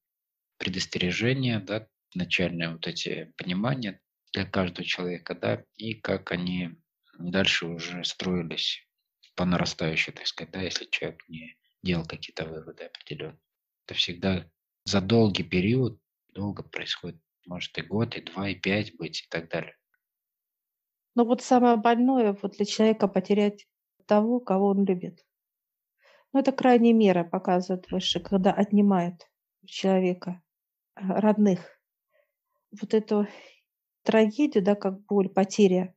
предостережения, 0.59 1.61
да, 1.61 1.89
начальные 2.15 2.71
вот 2.71 2.87
эти 2.87 3.33
понимания 3.37 4.01
для 4.33 4.45
каждого 4.45 4.85
человека, 4.85 5.35
да, 5.35 5.65
и 5.77 5.95
как 5.95 6.33
они 6.33 6.77
дальше 7.19 7.67
уже 7.67 8.05
строились 8.05 8.87
по 9.35 9.45
нарастающей, 9.45 10.13
так 10.13 10.27
сказать, 10.27 10.53
да, 10.53 10.63
если 10.63 10.87
человек 10.87 11.23
не 11.29 11.57
делал 11.83 12.05
какие-то 12.05 12.45
выводы 12.47 12.85
определенные. 12.85 13.39
Это 13.87 13.95
всегда 13.95 14.51
за 14.85 15.01
долгий 15.01 15.45
период, 15.45 16.01
долго 16.35 16.63
происходит, 16.63 17.21
может 17.47 17.77
и 17.79 17.83
год, 17.83 18.17
и 18.17 18.21
два, 18.21 18.49
и 18.49 18.55
пять 18.55 18.97
быть, 18.97 19.23
и 19.23 19.27
так 19.29 19.49
далее. 19.49 19.77
Но 21.15 21.25
вот 21.25 21.43
самое 21.43 21.77
больное 21.77 22.37
вот 22.43 22.57
для 22.57 22.67
человека 22.67 23.09
потерять 23.09 23.67
того, 24.07 24.41
кого 24.41 24.69
он 24.69 24.85
любит. 24.85 25.25
Ну, 26.33 26.41
это 26.41 26.53
крайняя 26.53 26.93
мера, 26.93 27.25
показывает 27.25 27.91
выше, 27.91 28.21
когда 28.21 28.53
отнимают 28.53 29.23
у 29.63 29.67
человека 29.67 30.43
родных. 30.97 31.61
Вот 32.81 32.95
эту 32.95 33.27
трагедию, 34.03 34.65
да, 34.65 34.75
как 34.75 35.01
боль, 35.07 35.29
потеря, 35.29 35.95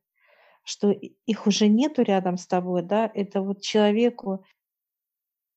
что 0.64 0.90
их 0.90 1.46
уже 1.46 1.68
нету 1.68 2.02
рядом 2.02 2.36
с 2.36 2.46
тобой, 2.46 2.82
да, 2.82 3.10
это 3.14 3.40
вот 3.40 3.62
человеку 3.62 4.44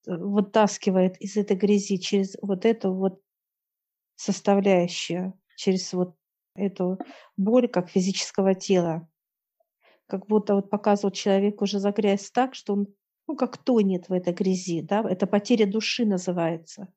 э, 0.07 0.15
вытаскивает 0.15 1.19
из 1.21 1.37
этой 1.37 1.57
грязи 1.57 1.97
через 1.97 2.35
вот 2.41 2.65
эту 2.65 2.93
вот 2.93 3.21
составляющую, 4.15 5.33
через 5.57 5.91
вот 5.93 6.15
эту 6.55 6.99
боль 7.35 7.67
как 7.67 7.89
физического 7.89 8.55
тела. 8.55 9.07
Как 10.07 10.27
будто 10.27 10.55
вот 10.55 10.69
показывает 10.69 11.15
человек 11.15 11.61
уже 11.61 11.79
загряз 11.79 12.31
так, 12.31 12.55
что 12.55 12.73
он, 12.73 12.87
ну, 13.27 13.35
как 13.35 13.57
тонет 13.57 14.09
в 14.09 14.13
этой 14.13 14.33
грязи, 14.33 14.81
да, 14.81 15.03
это 15.09 15.27
потеря 15.27 15.65
души 15.65 16.05
называется. 16.05 16.93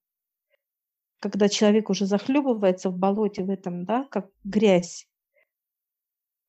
Когда 1.19 1.49
человек 1.49 1.89
уже 1.91 2.07
захлебывается 2.07 2.91
в 2.91 2.99
болоте 2.99 3.43
в 3.43 3.51
этом, 3.51 3.85
да, 3.85 4.05
как 4.11 4.31
грязь. 4.45 5.09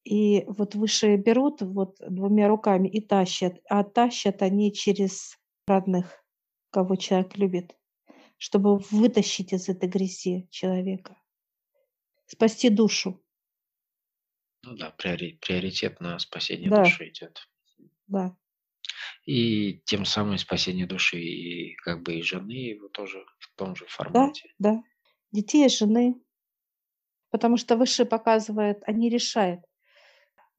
И 0.04 0.44
вот 0.48 0.76
выше 0.76 1.16
берут 1.18 1.62
вот 1.62 1.98
двумя 2.00 2.48
руками 2.48 2.88
и 2.88 3.02
тащат, 3.02 3.60
а 3.70 3.84
тащат 3.84 4.42
они 4.42 4.74
через 4.74 5.38
родных, 5.68 6.24
кого 6.70 6.96
человек 6.96 7.36
любит, 7.38 7.78
чтобы 8.38 8.78
вытащить 8.92 9.52
из 9.54 9.68
этой 9.68 9.90
грязи 9.90 10.48
человека, 10.50 11.22
спасти 12.26 12.70
душу. 12.70 13.22
Ну 14.64 14.76
да, 14.76 14.94
приори- 14.98 15.38
приоритет 15.40 16.00
на 16.00 16.20
спасение 16.20 16.70
Да, 16.70 16.84
души 16.84 17.10
идет. 17.10 17.50
да. 18.08 18.36
И 19.28 19.82
тем 19.86 20.06
самым 20.06 20.38
спасение 20.38 20.88
души 20.88 21.20
и 21.20 21.76
как 21.76 22.02
бы 22.02 22.16
и 22.16 22.22
жены 22.24 22.54
его 22.54 22.88
тоже 22.88 23.26
в 23.40 23.56
том 23.58 23.76
же 23.76 23.86
Да, 23.86 23.90
формате. 23.90 24.54
да. 24.58 24.84
Детей, 25.34 25.68
жены. 25.70 26.16
Потому 27.30 27.58
что 27.58 27.76
выше 27.76 28.06
показывает, 28.06 28.80
они 28.88 29.10
решают. 29.10 29.60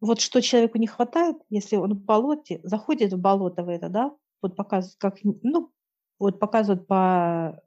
Вот 0.00 0.20
что 0.20 0.42
человеку 0.42 0.78
не 0.78 0.86
хватает, 0.86 1.36
если 1.48 1.76
он 1.76 1.94
в 1.94 2.04
болоте, 2.04 2.60
заходит 2.62 3.14
в 3.14 3.18
болото 3.18 3.64
в 3.64 3.68
это, 3.70 3.88
да, 3.88 4.14
вот 4.42 4.54
показывает, 4.54 4.98
как, 5.00 5.16
ну, 5.42 5.72
вот 6.18 6.38
показывают 6.38 6.86
по, 6.86 7.60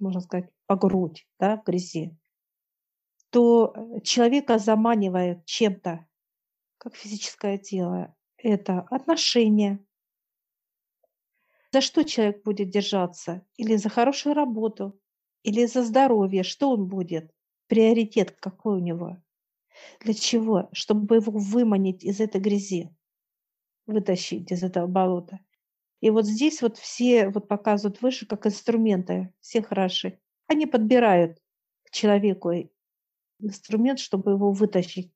можно 0.00 0.20
сказать, 0.22 0.50
по 0.66 0.76
грудь, 0.76 1.28
да, 1.38 1.58
в 1.58 1.64
грязи, 1.64 2.16
то 3.30 3.74
э, 3.76 4.00
человека 4.00 4.58
заманивает 4.58 5.44
чем-то, 5.44 6.06
как 6.78 6.96
физическое 6.96 7.58
тело. 7.58 8.16
Это 8.38 8.80
отношения. 8.90 9.85
За 11.76 11.82
что 11.82 12.04
человек 12.04 12.42
будет 12.42 12.70
держаться? 12.70 13.42
Или 13.58 13.76
за 13.76 13.90
хорошую 13.90 14.34
работу, 14.34 14.98
или 15.42 15.66
за 15.66 15.84
здоровье, 15.84 16.42
что 16.42 16.70
он 16.70 16.86
будет? 16.86 17.30
Приоритет 17.66 18.30
какой 18.30 18.76
у 18.76 18.82
него? 18.82 19.22
Для 20.00 20.14
чего? 20.14 20.70
Чтобы 20.72 21.16
его 21.16 21.32
выманить 21.32 22.02
из 22.02 22.18
этой 22.18 22.40
грязи, 22.40 22.96
вытащить 23.86 24.50
из 24.50 24.62
этого 24.62 24.86
болота. 24.86 25.38
И 26.00 26.08
вот 26.08 26.24
здесь 26.24 26.62
вот 26.62 26.78
все 26.78 27.28
вот 27.28 27.46
показывают 27.46 28.00
выше 28.00 28.24
как 28.24 28.46
инструменты, 28.46 29.34
все 29.40 29.60
хороши. 29.60 30.18
Они 30.46 30.64
подбирают 30.64 31.42
к 31.82 31.90
человеку 31.90 32.52
инструмент, 33.38 33.98
чтобы 33.98 34.30
его 34.30 34.50
вытащить. 34.50 35.12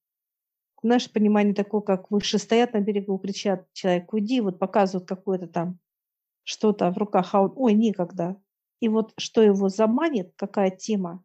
Наше 0.82 1.10
понимание 1.10 1.54
такое, 1.54 1.80
как 1.80 2.10
выше 2.10 2.36
стоят 2.36 2.74
на 2.74 2.80
берегу, 2.80 3.16
кричат 3.16 3.66
человек, 3.72 4.12
уйди, 4.12 4.42
вот 4.42 4.58
показывают 4.58 5.08
какое-то 5.08 5.46
там 5.46 5.80
что-то 6.50 6.90
в 6.90 6.98
руках, 6.98 7.34
а 7.34 7.42
он, 7.42 7.52
ой, 7.54 7.74
никогда. 7.74 8.36
И 8.80 8.88
вот 8.88 9.12
что 9.16 9.40
его 9.40 9.68
заманит, 9.68 10.32
какая 10.36 10.70
тема, 10.70 11.24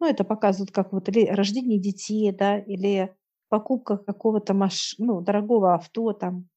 ну, 0.00 0.06
это 0.06 0.24
показывают 0.24 0.70
как 0.70 0.92
вот 0.92 1.08
или 1.08 1.26
рождение 1.26 1.78
детей, 1.78 2.32
да, 2.32 2.58
или 2.58 3.14
покупка 3.48 3.98
какого-то 3.98 4.54
маш... 4.54 4.94
ну, 4.98 5.20
дорогого 5.20 5.74
авто 5.74 6.12
там, 6.12 6.48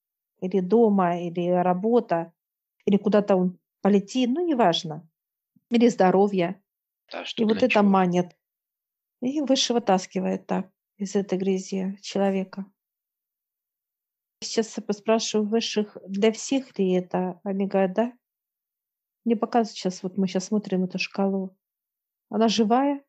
или 0.42 0.62
дома, 0.62 1.20
или 1.20 1.50
работа, 1.50 2.32
или 2.86 2.98
куда-то 2.98 3.36
он 3.36 3.60
полетит, 3.82 4.30
ну, 4.30 4.46
неважно. 4.46 5.08
Или 5.70 5.90
здоровье. 5.90 6.62
Да, 7.12 7.26
что 7.26 7.44
И 7.44 7.46
вот 7.46 7.58
это 7.58 7.70
чего? 7.70 7.84
манит. 7.84 8.38
И 9.22 9.42
выше 9.42 9.74
вытаскивает 9.74 10.48
так 10.48 10.72
из 10.98 11.16
этой 11.16 11.38
грязи 11.38 11.98
человека. 12.02 12.66
Сейчас 14.42 14.78
я 14.78 14.84
поспрашиваю 14.84 15.48
высших, 15.48 15.98
для 16.08 16.32
всех 16.32 16.78
ли 16.80 16.94
это? 16.94 17.40
Они 17.44 17.68
говорят, 17.68 17.94
да. 17.94 18.14
Мне 19.26 19.36
показывают 19.36 19.78
сейчас, 19.78 20.02
вот 20.02 20.18
мы 20.18 20.28
сейчас 20.28 20.46
смотрим 20.46 20.86
эту 20.86 20.98
шкалу. 20.98 21.58
Она 22.30 22.48
живая. 22.48 23.04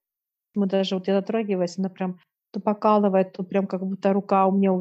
Мы 0.55 0.67
даже, 0.67 0.97
вот 0.97 1.07
я 1.07 1.21
дотрагиваюсь, 1.21 1.79
она 1.79 1.89
прям 1.89 2.19
то 2.51 2.59
покалывает, 2.59 3.33
то 3.33 3.45
прям 3.45 3.69
как 3.69 3.87
будто 3.87 4.13
рука 4.13 4.47
у 4.47 4.53
меня, 4.53 4.73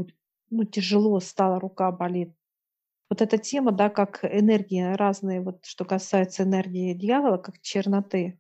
ну, 0.50 0.64
тяжело 0.64 1.20
стала, 1.20 1.60
рука 1.60 1.92
болит. 1.92 2.34
Вот 3.10 3.22
эта 3.22 3.38
тема, 3.38 3.72
да, 3.72 3.90
как 3.90 4.24
энергии 4.24 4.94
разные, 4.96 5.42
вот 5.42 5.66
что 5.66 5.86
касается 5.86 6.44
энергии 6.44 6.94
дьявола, 6.94 7.38
как 7.38 7.62
черноты. 7.62 8.40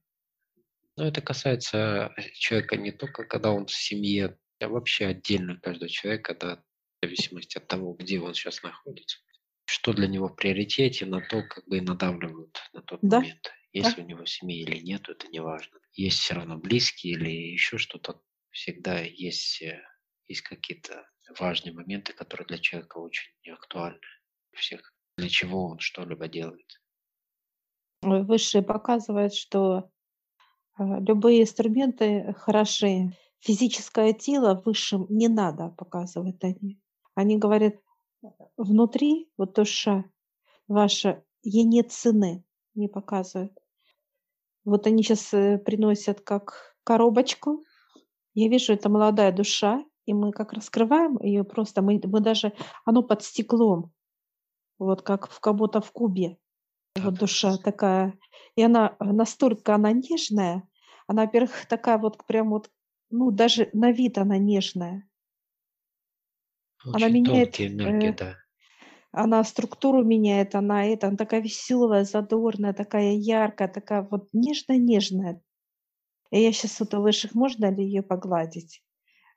Ну, 0.97 1.05
это 1.05 1.21
касается 1.21 2.11
э, 2.17 2.21
человека 2.33 2.77
не 2.77 2.91
только 2.91 3.23
когда 3.23 3.51
он 3.51 3.67
в 3.67 3.71
семье, 3.71 4.37
а 4.59 4.67
вообще 4.67 5.07
отдельно 5.07 5.59
каждый 5.61 5.89
человек, 5.89 6.25
когда 6.25 6.63
в 7.01 7.05
зависимости 7.05 7.57
от 7.57 7.67
того, 7.67 7.93
где 7.93 8.19
он 8.19 8.33
сейчас 8.33 8.61
находится, 8.63 9.19
что 9.65 9.93
для 9.93 10.07
него 10.07 10.27
в 10.27 10.35
приоритете, 10.35 11.05
на 11.05 11.21
то 11.21 11.43
как 11.43 11.65
бы 11.67 11.77
и 11.77 11.81
надавливают 11.81 12.59
на 12.73 12.81
тот 12.81 12.99
Да, 13.01 13.19
момент. 13.19 13.51
Есть 13.71 13.97
у 13.99 14.01
него 14.01 14.25
семьи 14.25 14.61
или 14.61 14.79
нет, 14.79 15.07
это 15.09 15.27
не 15.27 15.39
важно. 15.39 15.79
Есть 15.93 16.19
все 16.19 16.33
равно 16.33 16.57
близкие 16.57 17.13
или 17.13 17.29
еще 17.29 17.77
что-то. 17.77 18.21
Всегда 18.49 18.99
есть, 18.99 19.61
э, 19.61 19.79
есть 20.27 20.41
какие-то 20.41 21.07
важные 21.39 21.73
моменты, 21.73 22.13
которые 22.13 22.47
для 22.47 22.57
человека 22.57 22.97
очень 22.97 23.31
актуальны. 23.51 23.99
Всех, 24.55 24.93
для 25.17 25.29
чего 25.29 25.67
он 25.67 25.79
что-либо 25.79 26.27
делает. 26.27 26.81
Высшие 28.01 28.63
показывают, 28.63 29.35
что 29.35 29.91
а, 30.75 30.99
любые 30.99 31.43
инструменты 31.43 32.33
хороши. 32.37 33.15
Физическое 33.41 34.13
тело 34.13 34.61
высшим 34.65 35.05
не 35.09 35.27
надо, 35.27 35.69
показывают 35.69 36.43
они. 36.43 36.79
Они 37.19 37.37
говорят, 37.37 37.73
э, 38.23 38.27
внутри, 38.55 39.29
вот 39.37 39.53
душа 39.53 40.05
ваша, 40.69 41.21
ей 41.43 41.65
нет 41.65 41.91
цены, 41.91 42.45
не 42.75 42.87
показывают. 42.87 43.51
Вот 44.63 44.87
они 44.87 45.03
сейчас 45.03 45.27
приносят 45.65 46.21
как 46.21 46.77
коробочку. 46.85 47.61
Я 48.35 48.47
вижу, 48.47 48.71
это 48.71 48.87
молодая 48.87 49.33
душа, 49.33 49.83
и 50.05 50.13
мы 50.13 50.31
как 50.31 50.53
раскрываем 50.53 51.19
ее 51.21 51.43
просто, 51.43 51.81
мы, 51.81 51.99
мы 52.05 52.21
даже, 52.21 52.53
оно 52.85 53.03
под 53.03 53.21
стеклом, 53.21 53.91
вот 54.77 55.01
как 55.01 55.27
в, 55.29 55.41
будто 55.53 55.81
в 55.81 55.91
кубе. 55.91 56.37
Вот 56.95 57.15
душа 57.15 57.57
такая. 57.57 58.17
И 58.55 58.63
она 58.63 58.95
э, 58.97 59.03
настолько 59.03 59.75
она 59.75 59.91
нежная, 59.91 60.65
она, 61.05 61.23
во-первых, 61.23 61.65
такая 61.67 61.97
вот 61.97 62.25
прям 62.25 62.51
вот, 62.51 62.71
ну, 63.09 63.29
даже 63.31 63.69
на 63.73 63.91
вид 63.91 64.17
она 64.17 64.37
нежная. 64.37 65.08
Она 66.85 67.09
меняет, 67.09 67.59
энергии, 67.59 68.09
э, 68.09 68.15
да. 68.15 68.35
она 69.11 69.43
структуру 69.43 70.03
меняет, 70.03 70.55
она 70.55 70.85
это, 70.85 71.07
она 71.07 71.17
такая 71.17 71.41
веселая, 71.41 72.05
задорная, 72.05 72.73
такая 72.73 73.13
яркая, 73.13 73.67
такая 73.67 74.07
вот 74.09 74.29
нежная-нежная. 74.33 75.41
И 76.31 76.41
я 76.41 76.51
сейчас 76.53 76.79
вот 76.79 76.93
у 76.93 77.01
высших, 77.01 77.33
можно 77.33 77.69
ли 77.71 77.83
ее 77.83 78.01
погладить? 78.01 78.83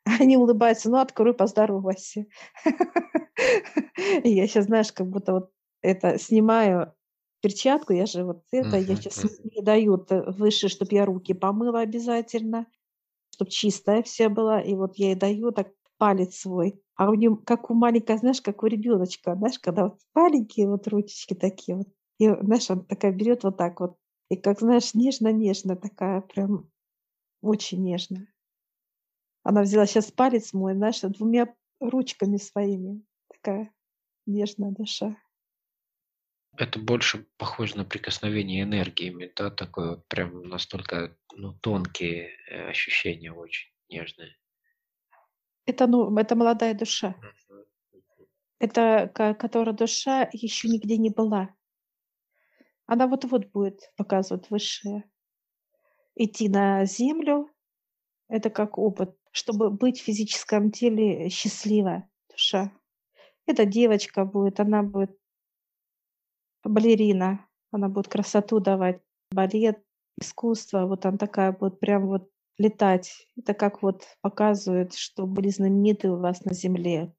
Они 0.21 0.37
улыбаются, 0.37 0.91
ну, 0.91 0.99
открой, 0.99 1.35
поздоровайся. 1.35 2.27
И 4.25 4.31
я 4.31 4.47
сейчас, 4.47 4.67
знаешь, 4.67 4.93
как 4.93 5.09
будто 5.09 5.33
вот 5.33 5.51
это 5.81 6.19
снимаю 6.19 6.95
перчатку, 7.41 7.93
я 7.93 8.07
же 8.07 8.25
вот 8.25 8.45
это, 8.53 8.77
я 8.77 8.95
сейчас 8.97 9.25
мне 9.43 9.63
дают 9.63 10.13
э, 10.13 10.23
выше, 10.31 10.69
чтобы 10.69 10.95
я 10.95 11.05
руки 11.05 11.35
помыла 11.35 11.81
обязательно, 11.81 12.67
чтобы 13.35 13.51
чистая 13.51 14.03
вся 14.05 14.29
была, 14.29 14.61
и 14.61 14.75
вот 14.75 14.97
я 14.97 15.09
ей 15.09 15.15
даю 15.17 15.51
так 15.51 15.69
палец 16.03 16.35
свой. 16.35 16.83
А 16.97 17.11
у 17.11 17.15
нее, 17.15 17.37
как 17.47 17.71
у 17.71 17.75
маленькой, 17.75 18.19
знаешь, 18.19 18.43
как 18.43 18.65
у 18.65 18.67
ребеночка, 18.67 19.37
знаешь, 19.37 19.61
когда 19.61 19.85
вот 19.85 20.01
маленькие 20.17 20.69
вот 20.69 20.89
ручечки 20.89 21.33
такие 21.33 21.77
вот. 21.77 21.87
И, 22.19 22.29
знаешь, 22.29 22.69
она 22.71 22.83
такая 22.83 23.13
берет 23.13 23.45
вот 23.45 23.57
так 23.57 23.79
вот. 23.79 23.97
И 24.29 24.35
как, 24.35 24.59
знаешь, 24.59 24.95
нежно-нежно 24.95 25.77
такая, 25.77 26.21
прям 26.23 26.69
очень 27.41 27.85
нежно. 27.85 28.27
Она 29.45 29.63
взяла 29.63 29.87
сейчас 29.87 30.11
палец 30.11 30.53
мой, 30.53 30.75
знаешь, 30.75 31.03
двумя 31.03 31.55
ручками 31.79 32.37
своими. 32.37 33.05
Такая 33.29 33.73
нежная 34.27 34.73
душа. 34.73 35.17
Это 36.57 36.81
больше 36.81 37.29
похоже 37.37 37.77
на 37.77 37.85
прикосновение 37.85 38.65
энергиями, 38.65 39.31
да, 39.37 39.53
такое 39.53 39.91
вот 39.91 40.09
прям 40.09 40.49
настолько, 40.49 41.17
ну, 41.33 41.53
тонкие 41.53 42.31
э, 42.49 42.71
ощущения 42.71 43.33
очень 43.33 43.71
нежные. 43.89 44.37
Это, 45.65 45.87
ну, 45.87 46.17
это 46.17 46.35
молодая 46.35 46.75
душа. 46.75 47.15
Это 48.59 49.11
которая 49.39 49.75
душа 49.75 50.29
еще 50.33 50.69
нигде 50.69 50.97
не 50.97 51.11
была. 51.11 51.55
Она 52.87 53.07
вот-вот 53.07 53.47
будет 53.47 53.93
показывать 53.97 54.51
высшее. 54.51 55.05
Идти 56.15 56.49
на 56.49 56.85
землю, 56.85 57.49
это 58.29 58.51
как 58.51 58.79
опыт, 58.79 59.17
чтобы 59.31 59.71
быть 59.71 60.01
в 60.01 60.05
физическом 60.05 60.71
теле 60.71 61.29
счастливая 61.29 62.11
душа. 62.31 62.73
Эта 63.47 63.65
девочка 63.65 64.25
будет, 64.25 64.61
она 64.61 64.83
будет 64.83 65.17
балерина, 66.65 67.47
она 67.71 67.89
будет 67.89 68.09
красоту 68.09 68.61
давать, 68.61 69.01
балет, 69.31 69.83
искусство, 70.21 70.87
вот 70.87 71.07
она 71.07 71.19
такая 71.19 71.53
будет 71.53 71.81
прям 71.81 72.07
вот 72.07 72.31
летать. 72.59 73.27
Это 73.37 73.55
как 73.55 73.83
вот 73.83 74.05
показывает, 74.21 74.95
что 74.95 75.27
были 75.27 75.49
знамениты 75.49 76.11
у 76.11 76.19
вас 76.19 76.45
на 76.45 76.55
земле. 76.55 77.13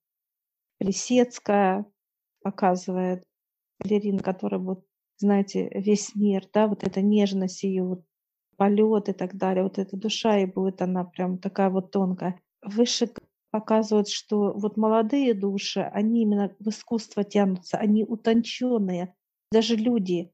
Плесецкая 0.79 1.85
показывает, 2.43 3.23
балерина, 3.79 4.19
которая 4.19 4.59
вот, 4.61 4.85
знаете, 5.17 5.69
весь 5.73 6.15
мир, 6.15 6.47
да, 6.53 6.67
вот 6.67 6.83
эта 6.83 7.01
нежность 7.01 7.63
ее, 7.63 7.83
вот, 7.83 8.03
полет 8.57 9.09
и 9.09 9.13
так 9.13 9.35
далее, 9.35 9.63
вот 9.63 9.79
эта 9.79 9.97
душа, 9.97 10.39
и 10.39 10.45
будет 10.45 10.81
она 10.81 11.03
прям 11.03 11.37
такая 11.37 11.69
вот 11.69 11.91
тонкая. 11.91 12.39
Выше 12.61 13.09
показывают, 13.51 14.09
что 14.09 14.53
вот 14.53 14.77
молодые 14.77 15.33
души, 15.33 15.81
они 15.81 16.23
именно 16.23 16.55
в 16.59 16.67
искусство 16.69 17.23
тянутся, 17.23 17.77
они 17.77 18.03
утонченные. 18.03 19.15
Даже 19.51 19.75
люди, 19.75 20.31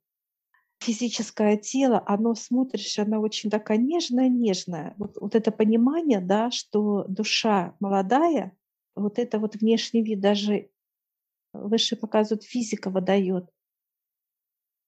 физическое 0.80 1.58
тело, 1.58 2.04
оно 2.06 2.36
смотришь, 2.36 2.98
она 3.00 3.20
очень 3.20 3.50
такая 3.50 3.78
нежная-нежная. 3.78 4.96
Вот, 4.98 5.18
вот 5.20 5.36
это 5.36 5.52
понимание, 5.52 6.22
да, 6.22 6.52
что 6.52 7.06
душа 7.08 7.76
молодая, 7.80 8.56
вот 8.96 9.20
это 9.20 9.40
вот 9.40 9.56
внешний 9.56 10.02
вид 10.02 10.20
даже 10.22 10.70
выше 11.54 11.96
показывают, 11.96 12.44
физика 12.44 12.90
выдает 12.90 13.50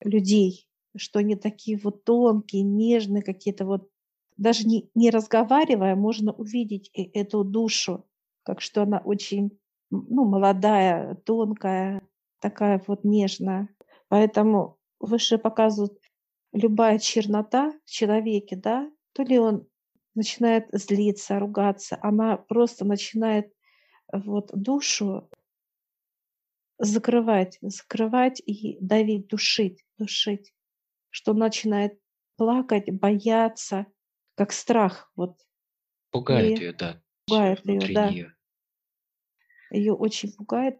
людей, 0.03 0.67
что 0.95 1.19
они 1.19 1.35
такие 1.35 1.77
вот 1.77 2.03
тонкие, 2.03 2.63
нежные 2.63 3.23
какие-то 3.23 3.65
вот. 3.65 3.89
Даже 4.37 4.65
не, 4.65 4.89
не 4.95 5.11
разговаривая, 5.11 5.95
можно 5.95 6.31
увидеть 6.31 6.89
эту 6.93 7.43
душу, 7.43 8.07
как 8.43 8.59
что 8.61 8.81
она 8.83 8.99
очень 8.99 9.59
ну, 9.91 10.25
молодая, 10.25 11.15
тонкая, 11.25 12.01
такая 12.39 12.81
вот 12.87 13.03
нежная. 13.03 13.69
Поэтому 14.07 14.79
выше 15.01 15.37
показывают 15.37 15.97
любая 16.53 16.99
чернота 16.99 17.73
в 17.85 17.89
человеке, 17.89 18.55
да, 18.55 18.91
то 19.13 19.23
ли 19.23 19.39
он 19.39 19.67
начинает 20.15 20.67
злиться, 20.71 21.39
ругаться, 21.39 21.97
она 22.01 22.37
просто 22.37 22.85
начинает 22.85 23.53
вот 24.11 24.51
душу 24.53 25.29
закрывать, 26.77 27.57
закрывать 27.61 28.41
и 28.45 28.77
давить, 28.81 29.27
душить, 29.27 29.85
душить, 29.97 30.53
что 31.09 31.33
начинает 31.33 31.99
плакать, 32.37 32.91
бояться, 32.91 33.85
как 34.35 34.51
страх. 34.51 35.11
Вот. 35.15 35.39
Пугает 36.09 36.59
И 36.59 36.63
ее, 36.63 36.73
да, 36.73 37.01
пугает 37.27 37.65
ее, 37.65 37.93
да. 37.93 38.09
нее. 38.09 38.35
Ее 39.71 39.93
очень 39.93 40.33
пугает. 40.33 40.79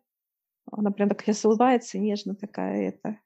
Она 0.71 0.91
прям 0.91 1.09
так 1.09 1.23
щас 1.23 1.45
улыбается, 1.45 1.99
нежно 1.99 2.35
такая 2.35 2.89
это. 2.89 3.19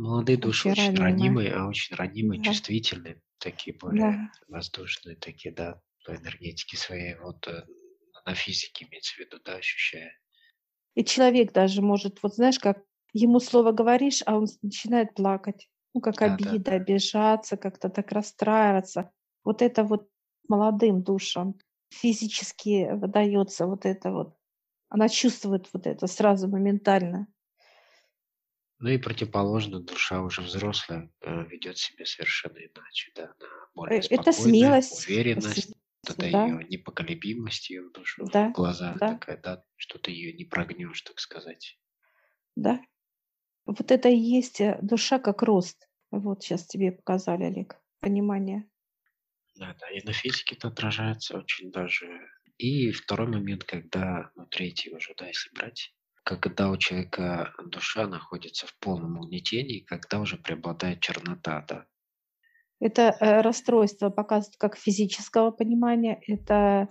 Молодые 0.00 0.38
души 0.38 0.70
Очень 0.70 0.70
очень 0.70 0.96
ранимые, 0.98 1.52
а 1.52 1.68
очень 1.68 1.94
ранимые, 1.94 2.40
Да. 2.44 2.50
чувствительные, 2.50 3.20
такие 3.38 3.76
более 3.76 4.10
Да. 4.10 4.30
воздушные, 4.48 5.16
такие, 5.16 5.54
да, 5.54 5.82
по 6.06 6.16
энергетике 6.16 6.76
своей, 6.78 7.16
вот, 7.16 7.46
э, 7.48 7.66
на 8.24 8.34
физике 8.34 8.86
имеется 8.86 9.14
в 9.16 9.18
виду, 9.18 9.38
да, 9.44 9.56
ощущая. 9.56 10.12
И 10.96 11.04
человек 11.04 11.52
даже 11.52 11.82
может, 11.82 12.22
вот 12.22 12.34
знаешь, 12.34 12.58
как 12.58 12.82
ему 13.12 13.40
слово 13.40 13.72
говоришь, 13.72 14.22
а 14.26 14.36
он 14.36 14.46
начинает 14.62 15.14
плакать. 15.14 15.68
Ну, 15.94 16.00
как 16.00 16.22
обида, 16.22 16.72
Да-да-да. 16.72 16.76
обижаться, 16.76 17.56
как-то 17.56 17.88
так 17.88 18.12
расстраиваться. 18.12 19.10
Вот 19.44 19.62
это 19.62 19.82
вот 19.84 20.08
молодым 20.48 21.02
душам 21.02 21.56
физически 21.92 22.90
выдаётся 22.92 23.66
вот 23.66 23.84
это 23.86 24.12
вот. 24.12 24.34
Она 24.88 25.08
чувствует 25.08 25.68
вот 25.72 25.86
это 25.86 26.06
сразу 26.06 26.48
моментально. 26.48 27.28
Ну 28.82 28.88
и 28.88 28.96
противоположно, 28.96 29.78
душа 29.80 30.22
уже 30.22 30.40
взрослая, 30.40 31.10
э, 31.20 31.44
ведёт 31.50 31.76
себя 31.76 32.06
совершенно 32.06 32.56
иначе, 32.58 33.12
да. 33.14 33.34
Она 33.38 33.66
Э, 33.86 33.94
более 33.94 34.00
это 34.10 34.32
спокойная, 34.32 34.80
смелость, 34.84 35.24
уверенность, 35.28 35.76
вот 36.02 36.16
это 36.16 36.26
да. 36.30 36.54
её 36.54 36.60
непоколебимость, 36.62 37.68
её 37.68 37.88
в 37.88 37.92
душу, 37.92 38.24
в 38.24 38.32
Да, 38.32 38.44
глазах 38.52 39.02
да. 39.02 39.20
такая, 39.20 39.36
да, 39.36 39.64
что 39.76 39.98
ты 39.98 40.12
её 40.12 40.34
не 40.34 40.46
прогнёшь, 40.46 41.02
так 41.02 41.20
сказать. 41.20 41.76
Да. 42.56 42.80
Вот 43.66 43.90
это 43.92 44.08
и 44.10 44.16
есть, 44.16 44.60
э, 44.60 44.78
душа 44.82 45.18
как 45.20 45.42
рост. 45.42 45.88
Вот 46.12 46.42
щас 46.44 46.66
тебе 46.66 46.92
показали, 46.92 47.44
Олег, 47.44 47.80
понимание. 48.00 48.68
Да-да, 49.56 49.88
и 49.90 50.02
на 50.04 50.12
физике 50.12 50.54
это 50.54 50.68
отражается 50.68 51.36
очень 51.38 51.70
даже. 51.72 52.28
И 52.58 52.92
второй 52.92 53.26
момент, 53.28 53.64
когда, 53.64 54.30
ну, 54.36 54.46
третий 54.46 54.94
уже, 54.94 55.14
да, 55.16 55.26
если 55.26 55.50
брать, 55.54 55.92
когда 56.24 56.70
у 56.70 56.76
человека 56.76 57.54
душа 57.64 58.06
находится 58.06 58.66
в 58.66 58.78
полном 58.78 59.18
угнетении, 59.18 59.80
когда 59.80 60.20
уже 60.20 60.36
преобладает 60.36 61.00
чернота, 61.00 61.64
да. 61.68 61.86
Это, 62.80 63.14
э, 63.20 63.40
расстройство 63.42 64.10
показывает 64.10 64.56
как 64.56 64.76
физического 64.76 65.50
понимания, 65.50 66.20
это 66.26 66.88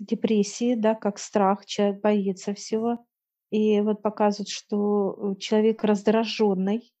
депрессии, 0.00 0.74
да, 0.74 0.94
как 0.94 1.18
страх, 1.18 1.64
человек 1.64 2.00
боится 2.00 2.54
всего. 2.54 3.06
И 3.50 3.80
вот 3.82 4.02
показывает, 4.02 4.48
что, 4.48 5.36
человек 5.38 5.84
раздражённый. 5.84 6.92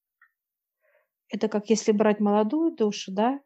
Это 1.28 1.48
как 1.48 1.70
если 1.70 1.92
брать 1.92 2.20
молодую 2.20 2.76
душу, 2.76 3.10
да, 3.10 3.40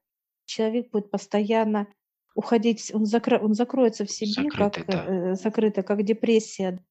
человек 0.44 0.90
будет 0.90 1.10
постоянно 1.10 1.86
уходить, 2.34 2.92
он 2.94 3.06
закро 3.06 3.38
он 3.38 3.54
закроется 3.54 4.04
в 4.04 4.10
себе, 4.10 4.50
Закрытый, 4.50 4.84
как, 4.84 4.86
да. 4.86 5.06
э, 5.06 5.34
закрыто, 5.36 5.82
как 5.82 6.02
депрессия. 6.02 6.84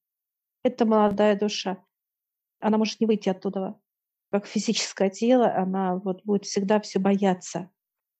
Это 0.66 0.84
молодая 0.84 1.38
душа. 1.38 1.78
Она 2.58 2.76
может 2.76 2.98
не 2.98 3.06
выйти 3.06 3.28
оттудова. 3.28 3.80
Как 4.32 4.46
физическое 4.46 5.10
тело, 5.10 5.54
она 5.54 5.94
вот 5.94 6.24
будет 6.24 6.44
всегда 6.44 6.80
всё 6.80 6.98
бояться. 6.98 7.70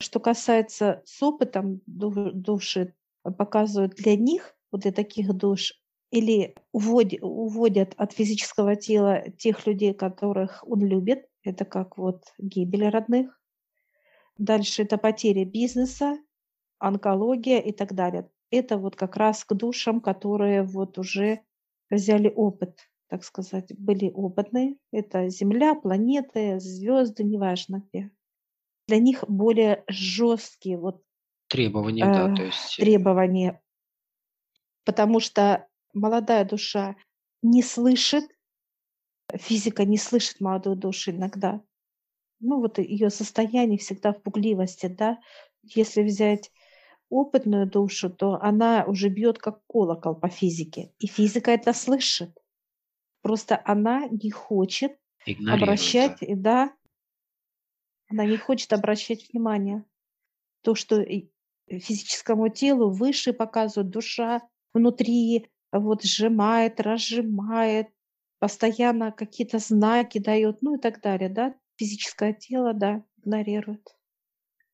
Что 0.01 0.21
касается 0.21 1.03
с 1.05 1.21
опытом 1.25 1.81
ду 1.87 2.31
души, 2.31 2.95
показывают 3.25 3.97
для 3.97 4.15
них, 4.15 4.57
вот 4.71 4.83
для 4.83 4.93
таких 4.93 5.35
душ, 5.35 5.73
или 6.13 6.55
уводи 6.71 7.19
уводят 7.21 7.95
от 7.97 8.13
физического 8.13 8.77
тела 8.77 9.29
тех 9.37 9.67
людей, 9.67 9.93
которых 9.93 10.63
он 10.69 10.87
любит. 10.87 11.29
Это 11.43 11.65
как 11.65 11.99
вот 11.99 12.33
гибель 12.39 12.89
родных. 12.89 13.41
Дальше 14.39 14.83
это 14.83 14.99
потеря 14.99 15.45
бизнеса, 15.45 16.17
онкология 16.79 17.59
и 17.59 17.73
так 17.73 17.93
далее. 17.95 18.31
Это 18.53 18.79
вот 18.79 18.95
как 18.95 19.17
раз 19.17 19.45
к 19.45 19.53
душам, 19.53 20.01
которые 20.01 20.63
вот 20.63 20.97
уже 20.97 21.41
взяли 21.91 22.33
опыт, 22.35 22.81
так 23.09 23.25
сказать, 23.25 23.73
были 23.79 24.11
опытные. 24.11 24.77
Это 24.93 25.29
Земля, 25.29 25.75
планеты, 25.75 26.61
звёзды, 26.61 27.25
неважно 27.25 27.83
где. 27.89 28.11
Для 28.89 28.99
них 28.99 29.25
более 29.29 29.85
жёсткие 29.89 30.79
вот, 30.79 31.03
Требования, 31.51 32.09
да, 32.09 32.29
э, 32.29 32.29
то 32.29 32.43
есть, 32.45 32.81
э 32.81 32.85
требования. 32.85 33.63
Потому 34.87 35.19
что 35.21 35.67
молодая 35.93 36.45
душа 36.45 36.95
не 37.43 37.63
слышит, 37.63 38.25
физика 39.37 39.85
не 39.85 39.99
слышит 39.99 40.41
молодую 40.41 40.77
душу 40.77 41.13
иногда. 41.13 41.63
Ну, 42.41 42.61
вот 42.61 42.79
её 42.79 43.11
состояние 43.11 43.79
всегда 43.79 44.13
в 44.13 44.23
пугливости, 44.23 44.87
да. 44.87 45.19
Если 45.63 46.03
взять 46.03 46.53
опытную 47.11 47.67
душу, 47.67 48.11
то 48.11 48.39
она 48.43 48.85
уже 48.87 49.09
бьёт 49.09 49.39
как 49.39 49.61
колокол 49.67 50.15
по 50.15 50.29
физике, 50.29 50.93
и 50.99 51.07
физика 51.07 51.51
это 51.51 51.73
слышит. 51.73 52.31
Просто 53.23 53.61
она 53.65 54.09
не 54.09 54.31
хочет 54.31 54.99
обращать, 55.51 56.19
да. 56.29 56.73
она 58.09 58.25
не 58.25 58.37
хочет 58.37 58.73
обращать 58.73 59.29
внимание. 59.33 59.85
То, 60.63 60.75
что 60.75 61.05
физическому 61.69 62.49
телу 62.49 62.91
выше 62.91 63.33
показывают, 63.33 63.91
душа 63.91 64.43
внутри 64.73 65.51
вот 65.73 66.03
сжимает, 66.05 66.81
разжимает, 66.81 67.89
постоянно 68.39 69.13
какие-то 69.13 69.59
знаки 69.59 70.19
даёт, 70.19 70.59
ну 70.63 70.77
и 70.77 70.79
так 70.79 71.01
далее, 71.01 71.29
да. 71.29 71.55
Физическое 71.77 72.33
тело, 72.33 72.73
да, 72.75 73.05
игнорирует. 73.19 73.97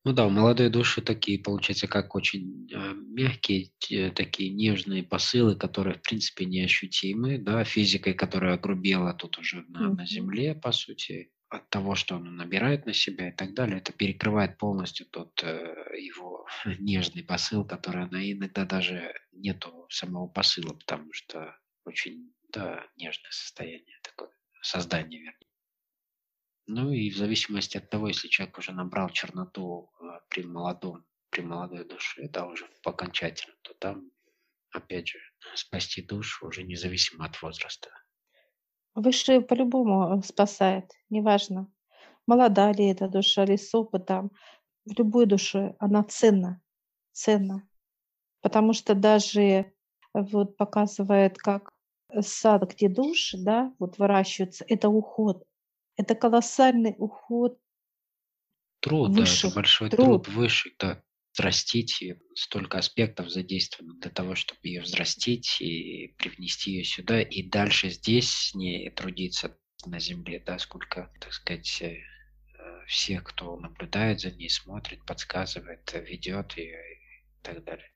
Ну 0.05 0.11
да, 0.11 0.27
молодые 0.27 0.69
души 0.69 1.01
такие, 1.01 1.39
получается, 1.39 1.87
как 1.87 2.13
очень, 2.13 2.67
э, 2.73 2.93
мягкие, 2.93 3.71
те 3.79 4.11
такие 4.11 4.51
нежные 4.51 5.01
посылы, 5.01 5.55
которые 5.55 5.95
в 5.95 6.01
принципе 6.01 6.43
неощутимы, 6.45 7.37
да, 7.37 7.63
физикой, 7.63 8.13
которая 8.13 8.55
огрубела 8.55 9.13
тут 9.13 9.37
уже 9.37 9.63
на 9.69 9.93
на. 9.93 10.05
Земле, 10.05 10.55
по 10.55 10.73
сути, 10.73 11.31
от 11.47 11.69
того, 11.69 11.95
что 11.95 12.17
она 12.17 12.31
набирает 12.31 12.85
на 12.85 12.93
себя 12.93 13.29
и 13.29 13.31
так 13.31 13.53
далее. 13.53 13.77
Это 13.77 13.93
перекрывает 13.93 14.57
полностью 14.57 15.05
тот, 15.05 15.41
э, 15.41 15.73
его 15.97 16.45
нежный 16.79 17.23
посыл, 17.23 17.65
который 17.65 18.03
она 18.03 18.29
иногда 18.29 18.65
даже 18.65 19.13
нету 19.31 19.85
самого 19.89 20.27
посыла, 20.27 20.73
потому 20.73 21.13
что 21.13 21.57
очень, 21.85 22.33
да, 22.49 22.85
нежное 22.97 23.31
состояние 23.31 23.99
такое, 24.03 24.31
создание, 24.61 25.21
вернее. 25.21 25.52
Ну 26.67 26.91
и 26.91 27.09
в 27.09 27.17
зависимости 27.17 27.77
от 27.77 27.89
того, 27.89 28.07
если 28.07 28.29
человек 28.29 28.57
уже 28.57 28.71
набрал 28.71 29.09
черноту, 29.09 29.91
э, 30.01 30.05
при 30.29 30.43
молодом 30.43 31.05
при 31.29 31.41
молодой 31.41 31.83
душе, 31.83 32.29
да, 32.29 32.45
уже 32.45 32.67
по 32.83 32.91
окончательно, 32.91 33.55
то 33.63 33.73
там, 33.79 34.11
опять 34.71 35.07
же, 35.07 35.19
спасти 35.55 36.01
душу 36.03 36.47
уже 36.47 36.63
независимо 36.63 37.25
от 37.25 37.41
возраста. 37.41 37.89
Высшее 38.95 39.41
по-любому, 39.41 40.19
э, 40.19 40.21
спасает, 40.23 40.91
неважно, 41.09 41.67
молода 42.27 42.71
ли 42.71 42.87
эта 42.87 43.07
душа 43.07 43.43
или 43.45 43.55
с 43.57 43.73
опытом. 43.75 44.31
В 44.85 44.97
любой 44.97 45.25
душе 45.25 45.75
она 45.79 46.03
ценна, 46.03 46.61
ценна. 47.13 47.67
Потому 48.41 48.73
что 48.73 48.95
даже 48.95 49.73
вот 50.13 50.57
показывает, 50.57 51.37
как, 51.37 51.69
э, 52.09 52.21
сад, 52.21 52.71
где 52.73 52.89
души, 52.89 53.37
да, 53.39 53.73
вот 53.79 53.97
выращиваются- 53.97 54.65
это 54.67 54.89
уход, 54.89 55.43
это 55.97 56.15
колоссальный 56.15 56.95
уход 56.97 57.57
Труд, 58.83 59.13
да, 59.15 59.31
это 59.33 59.47
высших, 59.47 59.53
большой 59.53 59.89
труд 59.89 60.27
труд. 60.27 60.27
высших, 60.27 60.73
да. 60.77 61.01
Взрастить 61.33 61.99
её, 62.01 62.15
столько 62.35 62.77
аспектов 62.77 63.29
задействовано 63.29 63.95
для 63.99 64.11
того, 64.11 64.35
чтоб 64.35 64.57
её 64.61 64.81
взрастить 64.83 65.57
и 65.61 66.13
привнести 66.17 66.71
её 66.73 66.83
сюда, 66.83 67.21
и 67.21 67.41
дальше 67.49 67.89
здесь 67.89 68.29
с 68.29 68.53
ней 68.53 68.89
трудиться 68.91 69.57
на 69.85 69.99
Земле, 69.99 70.43
да. 70.45 70.59
Сколько, 70.59 71.11
так 71.19 71.33
сказать, 71.33 71.81
э, 71.81 71.95
всех, 72.87 73.23
кто 73.23 73.57
наблюдает 73.57 74.19
за 74.19 74.31
ней, 74.31 74.49
смотрит, 74.49 75.05
подсказывает, 75.05 75.91
ведёт 75.93 76.53
её 76.57 76.77
и 76.77 76.97
так 77.41 77.63
далее. 77.63 77.89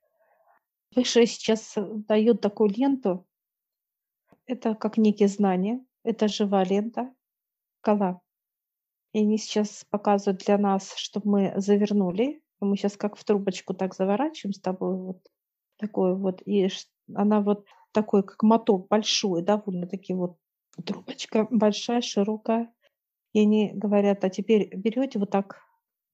Высшие 0.95 1.25
сейчас, 1.27 1.73
дают 2.07 2.41
такую 2.41 2.69
ленту. 2.69 3.25
Это 4.45 4.75
как 4.75 4.97
некие 4.97 5.27
знания, 5.27 5.85
это 6.03 6.27
живая 6.27 6.65
лента, 6.65 7.13
кала. 7.87 8.11
И 9.13 9.19
они 9.21 9.37
сейчас 9.39 9.85
показывают 9.89 10.43
для 10.45 10.57
нас, 10.57 10.93
чтоб 10.97 11.25
мы 11.25 11.53
завернули. 11.57 12.41
Мы 12.61 12.77
щас 12.77 12.97
как 12.97 13.17
в 13.17 13.23
трубочку 13.25 13.73
так 13.73 13.95
заворачиваем 13.95 14.53
с 14.53 14.59
тобой 14.61 14.95
вот, 14.97 15.19
такой 15.79 16.15
вот, 16.15 16.41
и 16.45 16.69
она 17.15 17.41
вот 17.41 17.65
такой, 17.93 18.23
как 18.23 18.43
моток, 18.43 18.87
большой, 18.89 19.41
довольно-таки 19.43 20.13
вот 20.15 20.37
трубочка 20.85 21.47
большая, 21.51 22.01
широкая. 22.01 22.73
И 23.33 23.41
они 23.41 23.71
говорят: 23.75 24.23
"А 24.25 24.29
теперь 24.29 24.69
берёте 24.75 25.19
вот 25.19 25.31
так". 25.31 25.61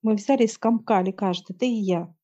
Мы 0.04 0.16
взяли 0.16 0.44
и 0.46 0.48
скомкали 0.48 1.12
каждый, 1.12 1.56
ты 1.56 1.68
и 1.68 1.82
я. 1.82 2.16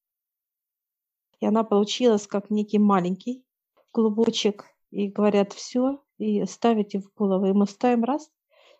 И 1.41 1.45
она 1.45 1.63
получилась 1.63 2.27
как 2.27 2.49
некий 2.49 2.79
маленький 2.79 3.43
клубочек. 3.91 4.65
И 4.91 5.07
говорят: 5.07 5.53
"Всё". 5.53 6.01
И 6.17 6.43
ставите 6.45 6.99
в 6.99 7.11
голову. 7.15 7.45
И 7.47 7.53
мы 7.53 7.65
ставим 7.67 8.03
раз- 8.03 8.29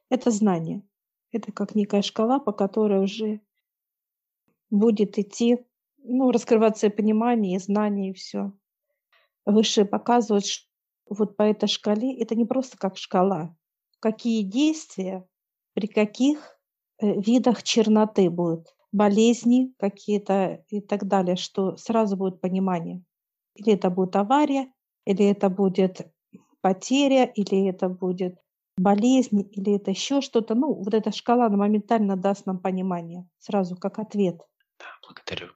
это 0.10 0.32
знание. 0.32 0.84
Это 1.32 1.52
как 1.52 1.76
некая 1.76 2.02
шкала, 2.02 2.40
по 2.40 2.52
которой 2.52 3.04
уже 3.04 3.42
будет 4.70 5.18
идти, 5.18 5.60
ну, 6.04 6.32
раскрываться 6.32 6.88
и 6.88 6.96
понимание, 6.96 7.56
и 7.56 7.60
знание, 7.60 8.12
и 8.12 8.14
все. 8.14 8.54
Выше 9.46 9.86
показывают, 9.86 10.46
ш- 10.46 10.66
вот 11.10 11.38
по 11.38 11.44
этой 11.44 11.68
шкале, 11.68 12.20
это 12.20 12.36
не 12.36 12.46
просто 12.46 12.78
как 12.78 12.98
шкала. 12.98 13.56
Какие 14.00 14.44
действия, 14.44 15.28
при 15.74 15.88
каких 15.88 16.58
э, 17.02 17.20
видах 17.22 17.64
черноты 17.64 18.30
будут, 18.30 18.76
болезни 18.92 19.74
какие-то 19.80 20.64
и 20.70 20.82
так 20.82 21.08
далее, 21.08 21.36
что 21.36 21.78
сразу 21.78 22.18
будет 22.18 22.42
понимание. 22.42 23.04
Или 23.56 23.74
это 23.74 23.90
будет 23.90 24.16
авария, 24.16 24.72
или 25.06 25.26
это 25.26 25.50
будет 25.50 26.12
потеря, 26.62 27.26
или 27.26 27.68
это 27.68 27.90
будет 27.90 28.40
болезнь, 28.80 29.50
или 29.52 29.76
это 29.76 29.92
еще 29.92 30.22
что-то. 30.22 30.56
Ну, 30.56 30.74
вот 30.74 30.94
эта 30.94 31.12
шкала, 31.12 31.46
она 31.48 31.58
моментально 31.58 32.16
даст 32.16 32.46
нам 32.46 32.60
понимание, 32.60 33.28
сразу 33.40 33.76
как 33.76 34.00
ответ. 34.00 34.42
Да, 34.80 34.86
благодарю. 35.06 35.54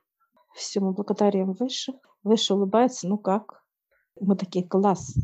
Все, 0.56 0.80
мы 0.82 0.92
благодарим 0.92 1.54
Выше. 1.54 1.94
Выше 2.24 2.54
улыбается, 2.54 3.08
ну 3.08 3.18
как? 3.18 3.64
Мы 4.20 4.36
такие, 4.36 4.68
класс. 4.68 5.16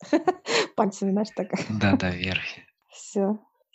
Пальцами, 0.76 1.12
знаешь, 1.12 1.30
так. 1.34 1.48
Да, 1.80 1.96
да, 1.96 2.10
вверх. 2.10 2.42
Все. 2.90 3.38